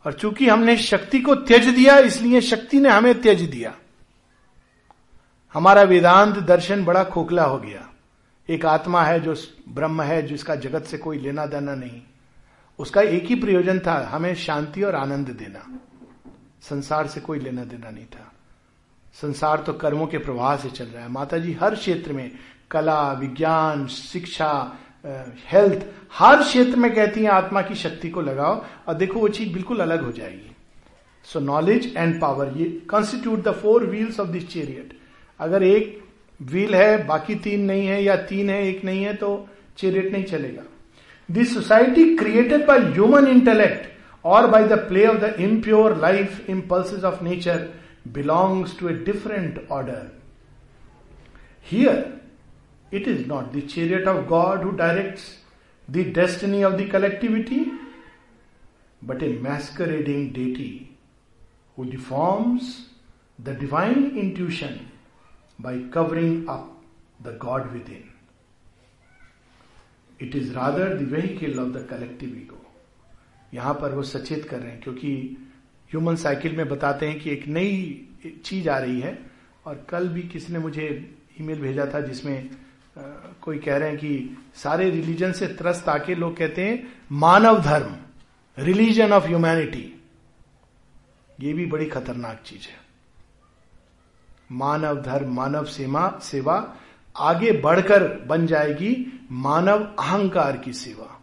[0.05, 3.75] और चूँकि हमने शक्ति को त्यज दिया, इसलिए शक्ति ने हमें त्यज दिया।
[5.53, 7.89] हमारा वेदांत दर्शन बड़ा खोखला हो गया।
[8.49, 9.35] एक आत्मा है जो
[9.69, 12.01] ब्रह्म है, जिसका जगत से कोई लेना देना नहीं।
[12.79, 15.79] उसका एक ही प्रयोजन था, हमें शांति और आनंद देना।
[16.61, 18.31] संसार से कोई लेना देना नहीं था।
[19.21, 22.31] संसार तो कर्मों के प्रवाह से चल रहा है। माता जी हर क्षेत्र में
[22.71, 28.93] कला, विज्ञान, शिक्षा हेल्थ हर क्षेत्र में कहती हैं, आत्मा की शक्ति को लगाओ, और
[28.95, 30.51] देखो वो चीज़ बिल्कुल अलग हो जाएगी।
[31.27, 34.97] सो नॉलेज एंड पावर ये constitute the four wheels of this chariot
[35.39, 36.01] अगर एक
[36.39, 39.47] व्हील है, बाकी तीन नहीं है, या तीन है, एक नहीं है तो
[39.77, 40.63] चेरियट नहीं चलेगा।
[41.29, 43.91] This society created by human intellect
[44.25, 47.69] और by the play of the impure life impulse of nature
[48.13, 50.11] belongs to a different order
[51.67, 52.03] here
[52.93, 55.19] it is not the chariot of God who direct
[55.87, 57.59] the destiny of the collectivity
[59.01, 60.71] but a masquerading deity
[61.77, 62.77] who deforms
[63.41, 64.79] the divine intuition
[65.61, 66.81] by covering up
[67.21, 68.03] the God within
[70.21, 72.59] it is rather the vehicle of the collective ego
[73.53, 75.09] यहाँ पर वो सचेत कर रहे हैं, क्योंकि
[75.89, 79.17] human cycle में बताते हैं कि एक नई चीज़ आ रही है,
[79.65, 80.87] और कल भी किसी ने मुझे
[81.41, 82.49] ईमेल भेजा था जिसमें
[82.97, 87.95] कोई कह रहे हैं कि सारे रिलीजन से त्रस्त आके लोग कहते हैं, मानव धर्म
[88.57, 89.89] रिलीजन ऑफ़ ह्यूमैनिटी
[91.41, 92.77] ये भी बड़ी खतरनाक चीज़ है।
[94.51, 96.75] मानव धर्म, मानव सेवा सेवा
[97.15, 101.19] आगे बढ़कर बन जाएगी मानव अहंकार की सेवा।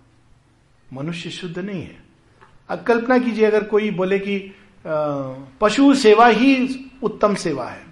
[0.92, 2.02] मनुष्य शुद्ध नहीं है।
[2.68, 4.54] अब कल्पना कीजिए, अगर कोई बोले कि
[5.60, 7.89] पशु सेवा ही उत्तम सेवा है।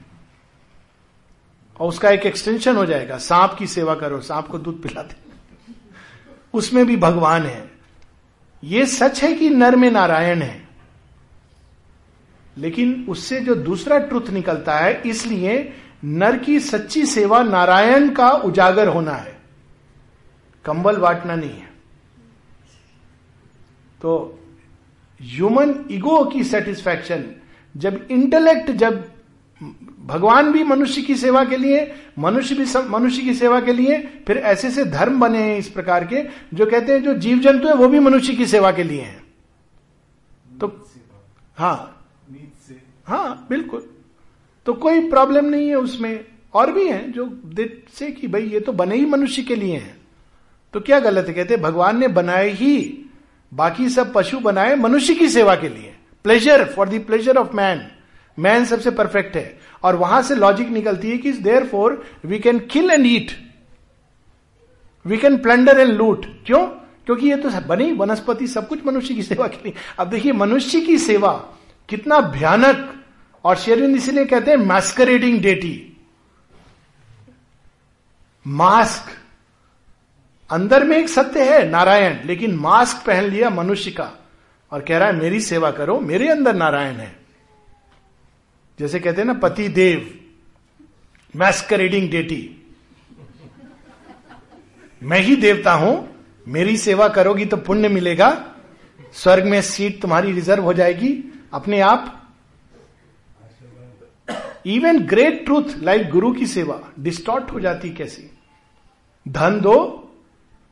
[1.80, 5.16] और उसका एक एक्सटेंशन हो जाएगा। सांप की सेवा करो, सांप को दूध पिलाते।
[6.54, 7.70] उसमें भी भगवान है।
[8.64, 10.68] ये सच है कि नर में नारायण है।
[12.58, 15.72] लेकिन उससे जो दूसरा ट्रुथ निकलता है, इसलिए
[16.04, 19.38] नर की सच्ची सेवा नारायण का उजागर होना है।
[20.64, 21.68] कंबल बांटना नहीं है।
[24.02, 24.38] तो
[25.22, 27.24] ह्यूमन ईगो की सेटिस्फैक्शन
[27.76, 29.17] जब इंटेलेक्ट जब
[30.06, 34.36] भगवान भी मनुष्य की सेवा के लिए, मनुष्य भी मनुष्य की सेवा के लिए, फिर
[34.36, 37.74] ऐसे से धर्म बने हैं इस प्रकार के, जो कहते हैं जो जीव जंतु है,
[37.74, 39.24] वो भी मनुष्य की सेवा के लिए हैं।
[40.58, 40.90] तो
[41.56, 41.94] हाँ।
[43.06, 43.90] हाँ बिल्कुल।
[44.66, 47.40] तो कोई प्रॉब्लम नहीं है उसमें। और भी हैं जो
[47.94, 49.96] से कि भाई ये तो बने ही मनुष्य के लिए हैं।
[50.72, 51.34] तो क्या गलत है?
[51.34, 53.04] कहते भगवान ने बनाए ही,
[53.54, 57.97] बाकी सब पशु बनाए मनुष्य की सेवा के लिए। Pleasure for the pleasure of man
[58.38, 61.32] man सबसे परफेक्ट है। और वहाँ से लॉजिक निकलती है कि
[61.66, 63.30] therefore we can kill and eat
[65.06, 66.66] we can plunder and loot क्यों?
[67.06, 70.80] क्योंकि ये तो बनी वनस्पति सब कुछ मनुष्य की सेवा के लिए। अब देखिए, मनुष्य
[70.80, 71.32] की सेवा
[71.88, 72.94] कितना भयानक।
[73.44, 75.96] और शेरविंद इसीलिए कहते हैं मैस्करेडिंग डेटी
[78.46, 79.10] मास्क
[80.50, 84.12] अंदर में एक सत्य है, नारायण, लेकिन मास्क पहन लिया मनुष्य का।
[84.72, 87.17] और कह रहा है, मेरी सेवा करो, मेरे अंदर नारायण है।
[88.78, 90.14] जैसे कहते हैं ना, पति देव
[91.34, 92.54] मैस्करेडिंग डेटी
[95.02, 96.08] मैं ही देवता हूँ,
[96.46, 98.30] मेरी सेवा करोगी तो पुण्य मिलेगा,
[99.14, 101.12] स्वर्ग में सीट तुम्हारी रिज़र्व हो जाएगी,
[101.52, 102.14] अपने आप।
[104.66, 108.30] इवन ग्रेट ट्रूथ लाइक गुरु की सेवा डिस्टॉर्ट हो जाती कैसी?
[109.26, 109.76] धन दो,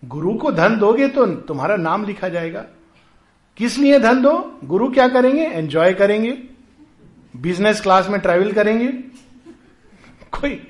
[0.03, 2.65] गुरु को धन दोगे तो तुम्हारा नाम लिखा जाएगा।
[3.59, 4.59] किस लिए धन दो?
[4.65, 5.43] गुरु क्या करेंगे?
[5.43, 6.31] एंजॉय करेंगे।
[7.37, 8.87] बिज़नेस क्लास में ट्रेवल करेंगे?
[10.33, 10.61] कोई।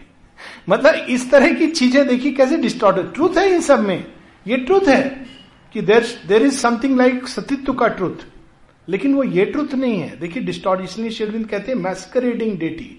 [0.69, 4.05] मतलब इस तरह की चीज़ें देखी कैसे डिस्टॉर्ट ट्रूथ है इन सब में।
[4.47, 5.03] ये ट्रूथ है
[5.75, 8.25] कि there there is something like सतित्व का ट्रूथ
[8.89, 12.91] लेकिन वो ये ट्रूथ नहीं है। देखिए डिस्टॉर्ट इसलिए शेरविंद कहते हैं मैस्करेडिंग डेटी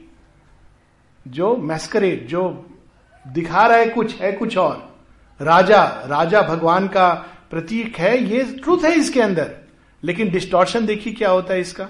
[1.26, 2.44] जो मैस्करेड जो
[3.26, 4.98] दिखा रहा है कुछ है कुछ और।
[5.40, 7.10] राजा राजा भगवान का
[7.50, 9.52] प्रतीक है, ये ट्रूथ है इसके अंदर।
[10.04, 11.88] लेकिन डिस्टॉर्शन देखिए क्या होता है इसका?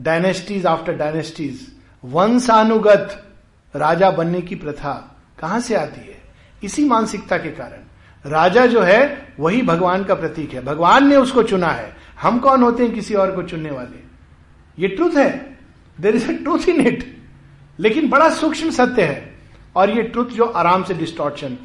[0.00, 1.72] डायनेस्टीज आफ्टर डायनेस्टीज
[2.04, 3.24] वंशानुगत
[3.76, 6.22] राजा बनने की प्रथा कहाँ से आती है?
[6.64, 11.42] इसी मानसिकता के कारण। राजा जो है, वही भगवान का प्रतीक है। भगवान ने उसको
[11.42, 14.02] चुना है। हम कौन होते हैं किसी और को चुनने वाले?
[14.78, 15.58] ये ट्रूथ है।
[16.00, 17.16] There is a truth in it
[17.78, 19.34] लेकिन बड़ा सूक्ष्म सत्य है।
[19.76, 21.58] और ये ट्रुथ जो आराम से डिस्टॉर्शन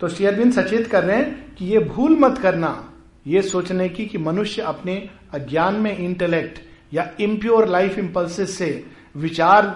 [0.00, 2.92] तो शेयरबिन सचेत कर रहे हैं कि ये भूल मत करना।
[3.26, 6.58] ये सोचने की कि मनुष्य अपने अज्ञान में इंटेलेक्ट
[6.92, 8.86] या इम्प्योर लाइफ इंपल्सिस से
[9.16, 9.66] विचार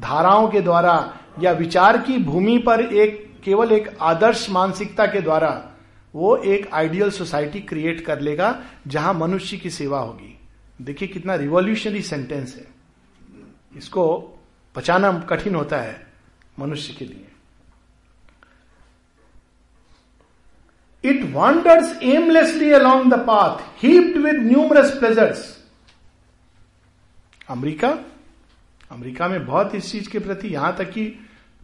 [0.00, 5.70] धाराओं के द्वारा या विचार की भूमि पर एक, केवल एक आदर्श मानसिकता के द्वारा
[6.14, 10.38] वो एक आइडियल सोसाइटी क्रिएट कर लेगा जहाँ मनुष्य की सेवा होगी।
[10.82, 12.66] देखिए कितना रिवॉल्यूशनरी सेंटेंस है।
[13.76, 14.18] इसको
[14.74, 16.06] पचाना कठिन होता है
[16.58, 17.24] मनुष्य के लिए।
[21.04, 25.57] It wanders aimlessly along the path heaped with numerous pleasures
[27.48, 27.88] America
[28.90, 31.12] America में बहुत इस चीज़ के प्रति यहाँ तक कि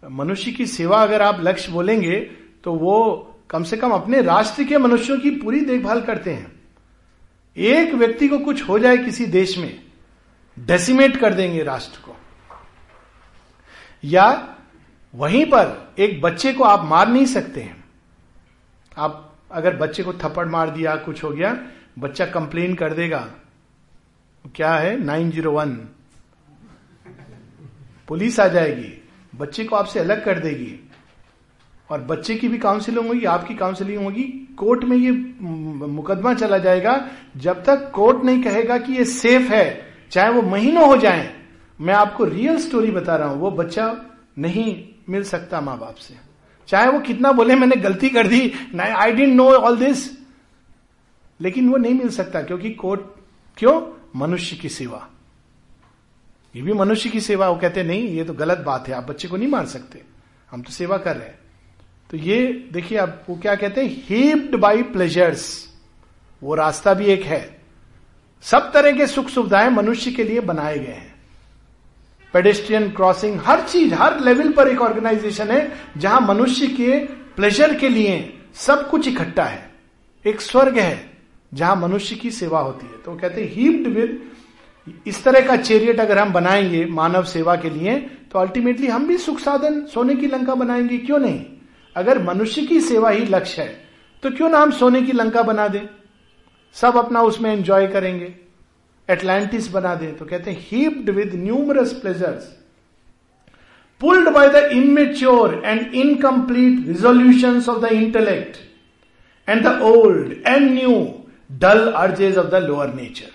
[0.02, 2.18] मनुष्य की सेवा अगर आप लक्ष्य बोलेंगे
[2.64, 2.96] तो वो
[3.50, 6.52] कम से कम अपने राष्ट्र के मनुष्यों की पूरी देखभाल करते हैं।
[7.56, 9.82] एक व्यक्ति को कुछ हो जाए किसी देश में,
[10.56, 12.16] डेसिमेट कर देंगे राष्ट्र को।
[14.04, 14.56] या
[15.14, 17.84] वहीं पर एक बच्चे को आप मार नहीं सकते हैं।
[18.96, 21.56] आप अगर बच्चे को थप्पड़ मार दिया, कुछ हो गया,
[21.98, 23.28] बच्चा कंप्लेन कर देगा
[24.44, 24.96] क्या है?
[25.04, 25.70] Nine zero one.
[28.08, 28.92] पुलिस आ जाएगी।
[29.32, 30.80] बच्चे को आपसे अलग कर देगी।
[31.90, 34.22] और बच्चे की भी काउंसिलिंग होगी, आपकी काउंसिलिंग होगी।
[34.58, 36.96] कोर्ट में ये मुकदमा चला जाएगा।
[37.36, 41.32] जब तक कोर्ट नहीं कहेगा कि ये सेफ़ है, चाहे वो महीनों हो जाए,
[41.80, 43.94] मैं आपको रियल स्टोरी बता रहा हूँ। वो बच्चा
[44.38, 46.14] नहीं मिल सकता माँ बाप से।
[46.68, 50.10] चाहे वो कितना बोले, मैंने गलती कर दी I don't know all this
[51.40, 53.00] लेकिन वो नहीं मिल सकता, क्योंकि कोर्ट
[53.58, 53.80] क्यों?
[54.16, 55.08] मनुष्य की सेवा।
[56.56, 59.28] ये भी मनुष्य की सेवा, वो कहते नहीं, ये तो गलत बात है, आप बच्चे
[59.28, 60.02] को नहीं मार सकते।
[60.50, 61.38] हम तो सेवा कर रहे हैं।
[62.10, 65.74] तो ये, देखिए आप वो क्या कहते हैं, हेप्ड बाई प्लेजर्स।
[66.42, 67.62] वो रास्ता भी एक है।
[68.42, 71.14] सब तरह के सुख सुविधाएँ मनुष्य के लिए बनाए गए हैं।
[72.32, 77.88] पेडेस्ट्रियन क्रॉसिंग हर चीज़, हर लेवल पर एक ऑर्गेनाइजेशन है, जहाँ मनुष्य के प्लेजर के
[77.88, 79.74] लिए सब कुछ इकट्ठा है।
[80.26, 81.13] एक स्वर्ग है।
[81.54, 84.22] जहाँ मनुष्य की सेवा होती है। तो कहते हैं हीप्ड विद
[85.06, 87.98] इस तरह का चेरियट अगर हम बनाएँगे मानव सेवा के लिए
[88.32, 91.44] तो अल्टीमेटली हम भी सुख साधन, सोने की लंका बनाएँगे, क्यों नहीं?
[91.96, 93.82] अगर मनुष्य की सेवा ही लक्ष्य है
[94.22, 95.80] तो क्यों ना हम सोने की लंका बना दें?
[96.76, 98.34] सब अपना उसमें एंजॉय करेंगे।
[99.08, 102.44] एटलांटिस बना दें। तो कहते हैं heaped with numerous pleasures
[104.00, 108.56] pulled by the immature and incomplete resolution of the intellect
[109.48, 110.94] and the old and new
[111.50, 113.32] dull urges of the lower nature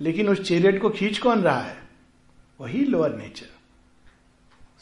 [0.00, 1.76] लेकिन उस चेरियट को खींच कौन रहा है?
[2.60, 3.46] वही लोअर नेचर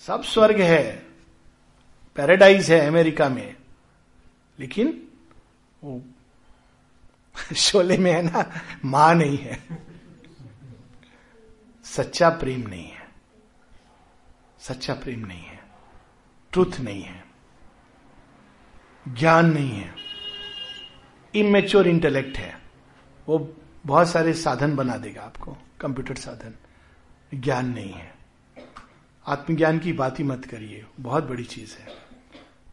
[0.07, 1.07] सब स्वर्ग है
[2.17, 3.57] पैराडाइज है अमेरिका में,
[4.59, 5.09] लेकिन
[5.85, 6.03] वो
[7.57, 8.45] शोले में है ना,
[8.85, 9.59] माँ नहीं है,
[11.85, 13.09] सच्चा प्रेम नहीं है,
[14.61, 15.61] सच्चा प्रेम नहीं है
[16.53, 17.25] ट्रुथ नहीं है,
[19.07, 19.95] ज्ञान नहीं है।
[21.41, 22.61] इमेच्योर इंटेलेक्ट है।
[23.29, 23.57] वो
[23.87, 26.55] बहुत सारे साधन बना देगा आपको, कंप्यूटर साधन।
[27.41, 28.15] ज्ञान नहीं है।
[29.27, 31.87] आत्मज्ञान की बात ही मत करिए, बहुत बड़ी चीज़ है।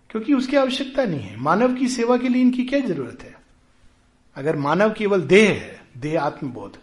[0.09, 3.35] क्योंकि उसकी आवश्यकता नहीं है। मानव की सेवा के लिए इनकी क्या ज़रूरत है?
[4.35, 6.77] अगर मानव केवल देह है, देह आत्मबोध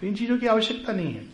[0.00, 1.24] तो इन चीज़ों की आवश्यकता नहीं है।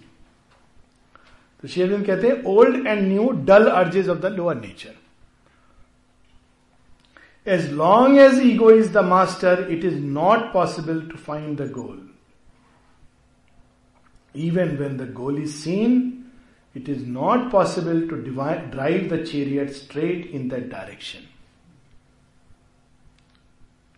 [1.62, 4.94] तो शेरविंद कहते हैं old and new dull urges of the lower nature
[7.48, 12.08] as long as ego is the master it is not possible to find the goal
[14.34, 16.02] even when the goal is seen
[16.76, 21.26] it is not possible to drive the chariot straight in that direction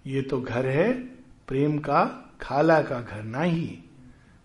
[0.06, 0.92] ये तो घर है,
[1.48, 2.04] प्रेम का,
[2.40, 3.78] खाला का घर नहीं।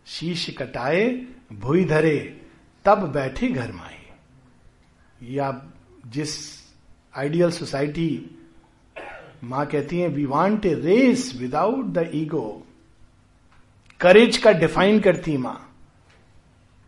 [0.05, 1.05] शीश कटाए,
[1.53, 2.17] भूई धरे,
[2.85, 5.49] तब बैठे घर माई या
[6.07, 6.33] जिस
[7.17, 8.09] आइडियल सोसाइटी
[9.45, 12.47] माँ कहती है we want a race without the ego
[14.01, 15.59] courage का डिफाइन करती माँ।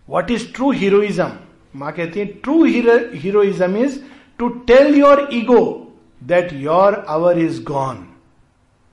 [0.08, 1.32] वॉट इज़ ट्रू हीरोइज्म
[1.76, 4.00] माँ कहती है true heroism is
[4.40, 5.64] to tell your ego
[6.22, 8.06] that your hour is gone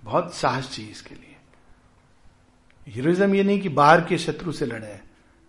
[0.02, 1.36] बहुत साहस चाहिए इसके लिए।
[2.86, 5.00] हीरोइज्म ये नहीं कि बाहर के शत्रु से लड़े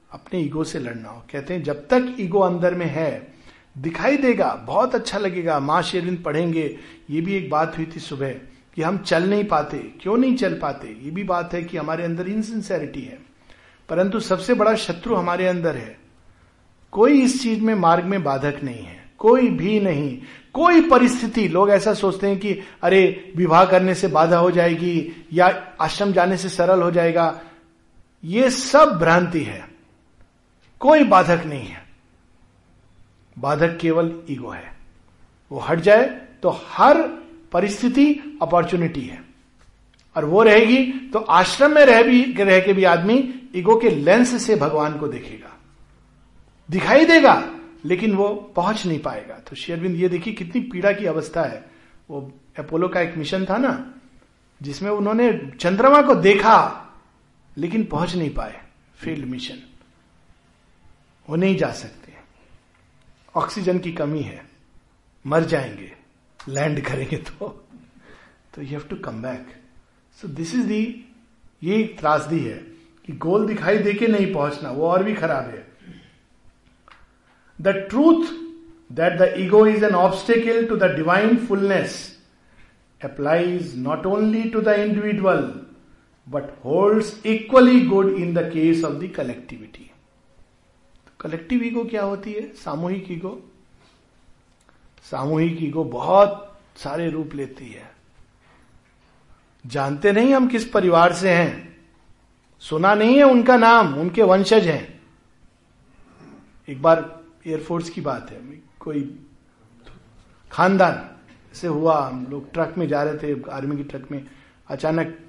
[0.09, 3.34] अपने ईगो से लड़ना हो। कहते हैं, जब तक ईगो अंदर में है
[3.77, 6.77] दिखाई देगा, बहुत अच्छा लगेगा, माँ शेरिंद पढ़ेंगे।
[7.09, 8.29] ये भी एक बात हुई थी सुबह
[8.75, 10.87] कि हम चल नहीं पाते। क्यों नहीं चल पाते?
[10.87, 13.19] ये भी बात है कि हमारे अंदर इनसिंसेरिटी है।
[13.89, 15.99] परंतु सबसे बड़ा शत्रु हमारे अंदर है।
[16.91, 20.21] कोई इस चीज़ में मार्ग में बाधक नहीं है। कोई भी नहीं।
[20.53, 25.73] कोई परिस्थिति। लोग ऐसा सोचते हैं कि, अरे, विवाह करने से बाधा हो जाएगी या
[25.81, 27.41] आश्रम जाने से सरल हो जाएगा।
[28.23, 29.67] ये सब भ्रांति है।
[30.79, 31.84] कोई बाधक नहीं है।
[33.39, 34.77] बाधक केवल ईगो है।
[35.51, 37.01] वो हट जाए तो हर
[37.51, 39.23] परिस्थिति अपॉर्चुनिटी है।
[40.17, 44.43] और वो रहेगी तो आश्रम में रह भी, रह के भी आदमी ईगो के लेंस
[44.43, 45.51] से भगवान को देखेगा।
[46.71, 47.55] दिखाई देगा,
[47.85, 51.65] लेकिन वो पहुँच नहीं पाएगा। तो शेरविंद, ये देखिए कितनी पीड़ा की अवस्था है।
[52.09, 53.93] वो अपोलो का एक मिशन था ना,
[54.61, 56.85] जिसमें उन्होंने चंद्रमा को देखा,
[57.57, 58.61] लेकिन पहुँच नहीं पाए।
[58.95, 59.57] Field mission.
[61.29, 62.04] वो नहीं जा सकते।
[63.35, 64.41] ऑक्सीजन की कमी है,
[65.25, 65.91] मर जाएँगे,
[66.39, 67.47] लैंड करेंगे तो।
[68.55, 69.47] तो you have to come back
[70.17, 70.83] so this is the
[71.63, 72.57] ये त्रासदी है
[73.07, 75.65] कि गोल दिखाई दे के नहीं पहुँचना, वो और भी खराब है।
[77.59, 78.23] The truth
[78.91, 81.97] that the ego is an obstacle to the divine fullness
[83.01, 85.41] applies not only to the individual
[86.27, 89.91] but holds equally good in the case of the collectivity
[91.25, 92.53] collective ego क्या होती है?
[92.53, 93.41] सामूहिक ईगो।
[95.03, 97.95] सामूहिक ego बहुत सारे रूप लेती है।
[99.65, 101.77] जानते नहीं हम किस परिवार से हैं।
[102.59, 105.01] सुना नहीं है उनका नाम, उनके वंशज हैं।
[106.69, 108.41] एक बार एयरफोर्स की बात है।
[108.79, 109.25] कोई
[110.51, 111.09] खानदान
[111.53, 114.25] से हुआ, हम लोग ट्रक में जा रहे थे, आर्मी की ट्रक में।
[114.67, 115.19] अचानक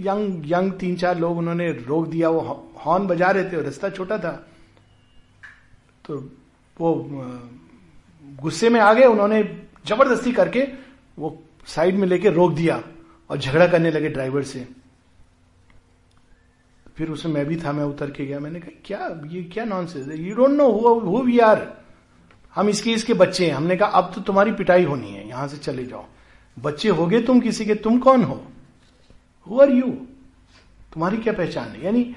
[0.00, 4.18] यंग यंग तीन चार लोग उन्होंने रोक दिया। वो हॉर्न बजा रहे थे रास्ता छोटा
[4.18, 4.44] था।
[6.08, 6.16] तो
[6.76, 6.94] वो
[8.42, 9.42] गुस्से में आ गए, उन्होंने
[9.86, 10.66] ज़बरदस्ती करके
[11.18, 12.82] वो साइड में लेके रोक दिया
[13.30, 14.66] और झगड़ा करने लगे ड्राइवर से।
[16.96, 20.08] फिर उसमें मैं भी था, मैं उतर के गया, मैंने कहा, क्या, ये क्या nonsense
[20.10, 20.68] you don't know
[21.00, 21.66] who we are
[22.54, 25.56] हम इसके इसके बच्चे हैं। हमने कहा, अब तो तुम्हारी पिटाई होनी है, यहाँ से
[25.56, 26.04] चले जाओ।
[26.56, 28.40] बच्चे हो गए तुम किसी के, तुम कौन हो?
[29.46, 29.86] हु आर यू
[30.92, 31.84] तुम्हारी क्या पहचान है?
[31.84, 32.14] यानी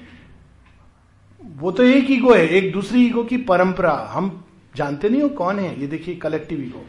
[1.44, 4.44] वो तो एक ईगो है, एक दूसरी ईगो की परंपरा। हम
[4.76, 6.86] जानते नहीं हो कौन है। ये देखिए कलेक्टिव ईगो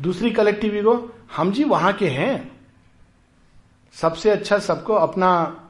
[0.00, 2.52] दूसरी कलेक्टिव ईगो हम जी वहाँ के हैं।
[3.92, 5.60] सबसे अच्छा सबको अपना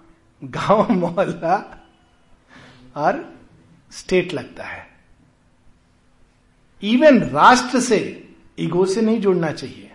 [0.44, 1.86] गाँव, मोहल्ला
[2.96, 3.38] और
[3.92, 4.86] स्टेट लगता है।
[6.82, 8.28] इवन राष्ट्र से
[8.58, 9.92] ईगो से नहीं जुड़ना चाहिए।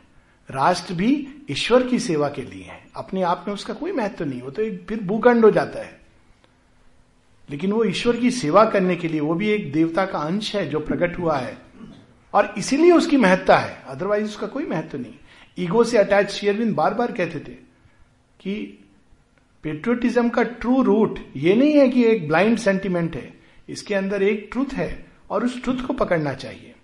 [0.52, 4.42] राष्ट्र भी ईश्वर की सेवा के लिए है। अपने आप में उसका कोई महत्व नहीं।
[4.42, 5.97] वो तो एक फिर भूखंड हो जाता है।
[7.50, 10.70] लेकिन वो ईश्वर की सेवा करने के लिए, वो भी एक देवता का अंश है
[10.70, 11.58] जो प्रकट हुआ है।
[12.34, 15.14] और इसीलिए उसकी महत्ता है। अदरवाइज़ उसका कोई महत्व नहीं।
[15.60, 17.56] ईगो से अटैच शेयरविंद बार बार कहते थे
[18.40, 18.84] कि
[19.64, 23.34] पेट्रियोटिज्म का ट्रू रूट ये नहीं है कि एक ब्लाइंड सेंटिमेंट है।
[23.70, 26.76] इसके अंदर एक ट्रूथ है और उस ट्रूथ को पकड़ना चाहिए।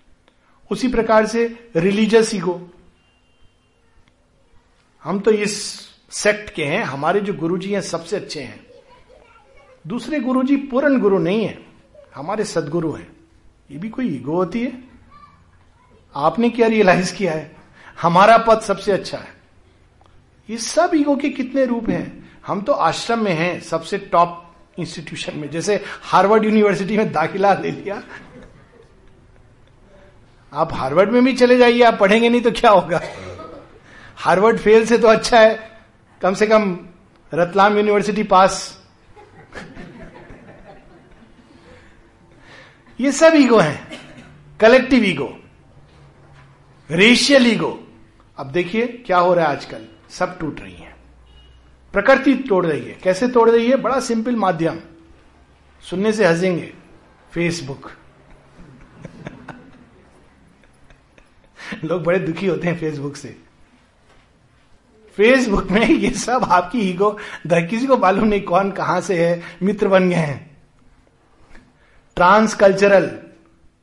[0.71, 2.69] उसी प्रकार से रिलीजियस ईगो
[5.03, 8.62] हम तो इस सेक्ट के हैं। हमारे जो गुरुजी हैं सबसे अच्छे हैं।
[9.87, 11.65] दूसरे गुरु जी पूर्ण गुरु नहीं है।
[12.15, 13.07] हमारे सदगुरु हैं।
[13.71, 14.83] ये भी कोई ईगो होती है?
[16.15, 17.55] आपने क्या रियलाइज़ किया है?
[18.01, 19.35] हमारा पद सबसे अच्छा है।
[20.49, 22.31] ये सब ईगो के कितने रूप हैं?
[22.47, 27.71] हम तो आश्रम में हैं, सबसे टॉप इंस्टीट्यूशन में। जैसे हार्वर्ड यूनिवर्सिटी में दाखिला ले
[27.71, 28.03] लिया
[30.53, 33.01] आप हार्वर्ड में भी चले जाइए, आप पढ़ेंगे नहीं तो क्या होगा?
[34.15, 35.81] हार्वर्ड फेल से तो अच्छा है।
[36.21, 36.79] कम से कम
[37.33, 38.82] रतलाम यूनिवर्सिटी पास
[43.03, 43.79] ये सब ईगो है.
[44.59, 45.29] कलेक्टिव ईगो
[46.89, 47.79] रेशियल ईगो
[48.37, 49.85] अब देखिए क्या हो रहा है आजकल.
[50.09, 50.93] सब टूट रही है.
[51.93, 52.97] प्रकृति तोड़ रही है.
[53.03, 53.75] कैसे तोड़ रही है?
[53.77, 54.79] बड़ा सिंपल माध्यम.
[55.83, 56.73] सुनने से हंसेंगे.
[57.33, 57.89] फेसबुक
[61.83, 63.35] लोग बड़े दुखी होते हैं फेसबुक से.
[65.17, 67.09] फेसबुक में ये सब आपकी ईगो
[67.47, 70.52] किसी को मालूम नहीं कौन कहाँ से है, मित्र बन गए हैं.
[72.15, 73.09] ट्रांस कल्चरल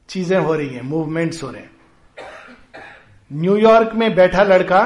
[0.08, 1.70] चीज़ें हो रही हैं मूवमेंट्स हो रहे हैं।
[3.32, 4.82] न्यूयॉर्क में बैठा लड़का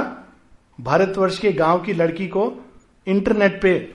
[0.81, 2.53] भारतवर्ष के गाँव की लड़की को
[3.07, 3.95] इंटरनेट पे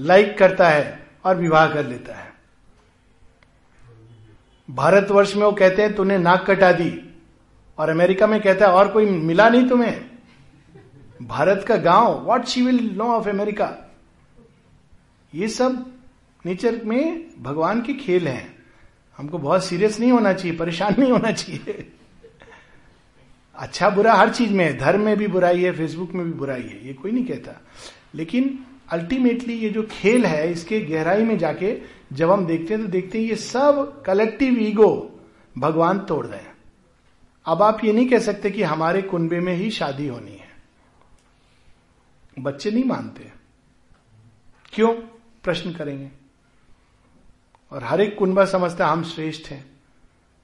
[0.00, 2.32] लाइक करता है और विवाह कर लेता है।
[4.70, 6.92] भारतवर्ष में वो कहते हैं, तूने नाक कटा दी।
[7.78, 10.10] और अमेरिका में कहता है, और कोई मिला नहीं तुम्हें?
[11.22, 13.74] भारत का गाँव what she will know of America
[15.34, 15.92] ये सब
[16.46, 18.49] नेचर में भगवान के खेल हैं।
[19.20, 21.92] हमको बहुत सीरियस नहीं होना चाहिए, परेशान नहीं होना चाहिए।
[23.54, 26.62] अच्छा बुरा हर चीज़ में है, धर्म में भी बुराई है फेसबुक में भी बुराई
[26.62, 27.60] है, ये कोई नहीं कहता।
[28.14, 31.80] लेकिन अल्टीमेटली ये जो खेल है, इसके गहराई में जाके
[32.12, 35.20] जब हम देखते हैं तो देखते हैं ये सब कलेक्टिव ईगो
[35.58, 36.40] भगवान तोड़ रहे
[37.46, 40.48] अब आप ये नहीं कह सकते कि हमारे कुंबे में ही शादी होनी है।
[42.38, 43.30] बच्चे नहीं मानते।
[44.72, 44.92] क्यों?
[45.44, 46.19] प्रश्न करेंगे।
[47.72, 49.64] और हर एक कुंबा समझता है, हम श्रेष्ठ हैं.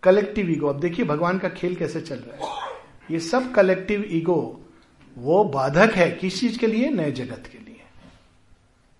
[0.02, 2.74] कलेक्टिव ईगो अब देखिए भगवान का खेल कैसे चल रहा है।
[3.10, 4.60] ये सब कलेक्टिव ईगो
[5.16, 6.90] वो बाधक है किस चीज़ के लिए?
[6.90, 7.80] नए जगत के लिए।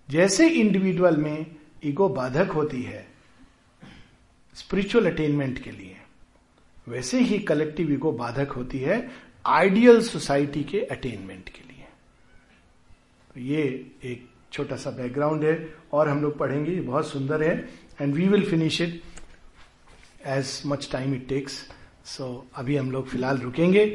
[0.09, 1.45] जैसे इंडिविजुअल में
[1.85, 3.05] ईगो बाधक होती है
[4.55, 5.95] स्पिरिचुअल अटेनमेंट के लिए,
[6.87, 9.09] वैसे ही कलेक्टिव ईगो बाधक होती है
[9.45, 11.85] आइडियल सोसाइटी के अटेनमेंट के लिए।
[13.33, 13.63] तो ये
[14.03, 18.45] एक छोटा सा बैकग्राउंड है और हम लोग पढ़ेंगे बहुत सुंदर है। And we will
[18.49, 19.01] finish it
[20.27, 21.59] as much time it takes
[22.05, 23.85] so अभी हम लोग फ़िलहाल रुकेंगे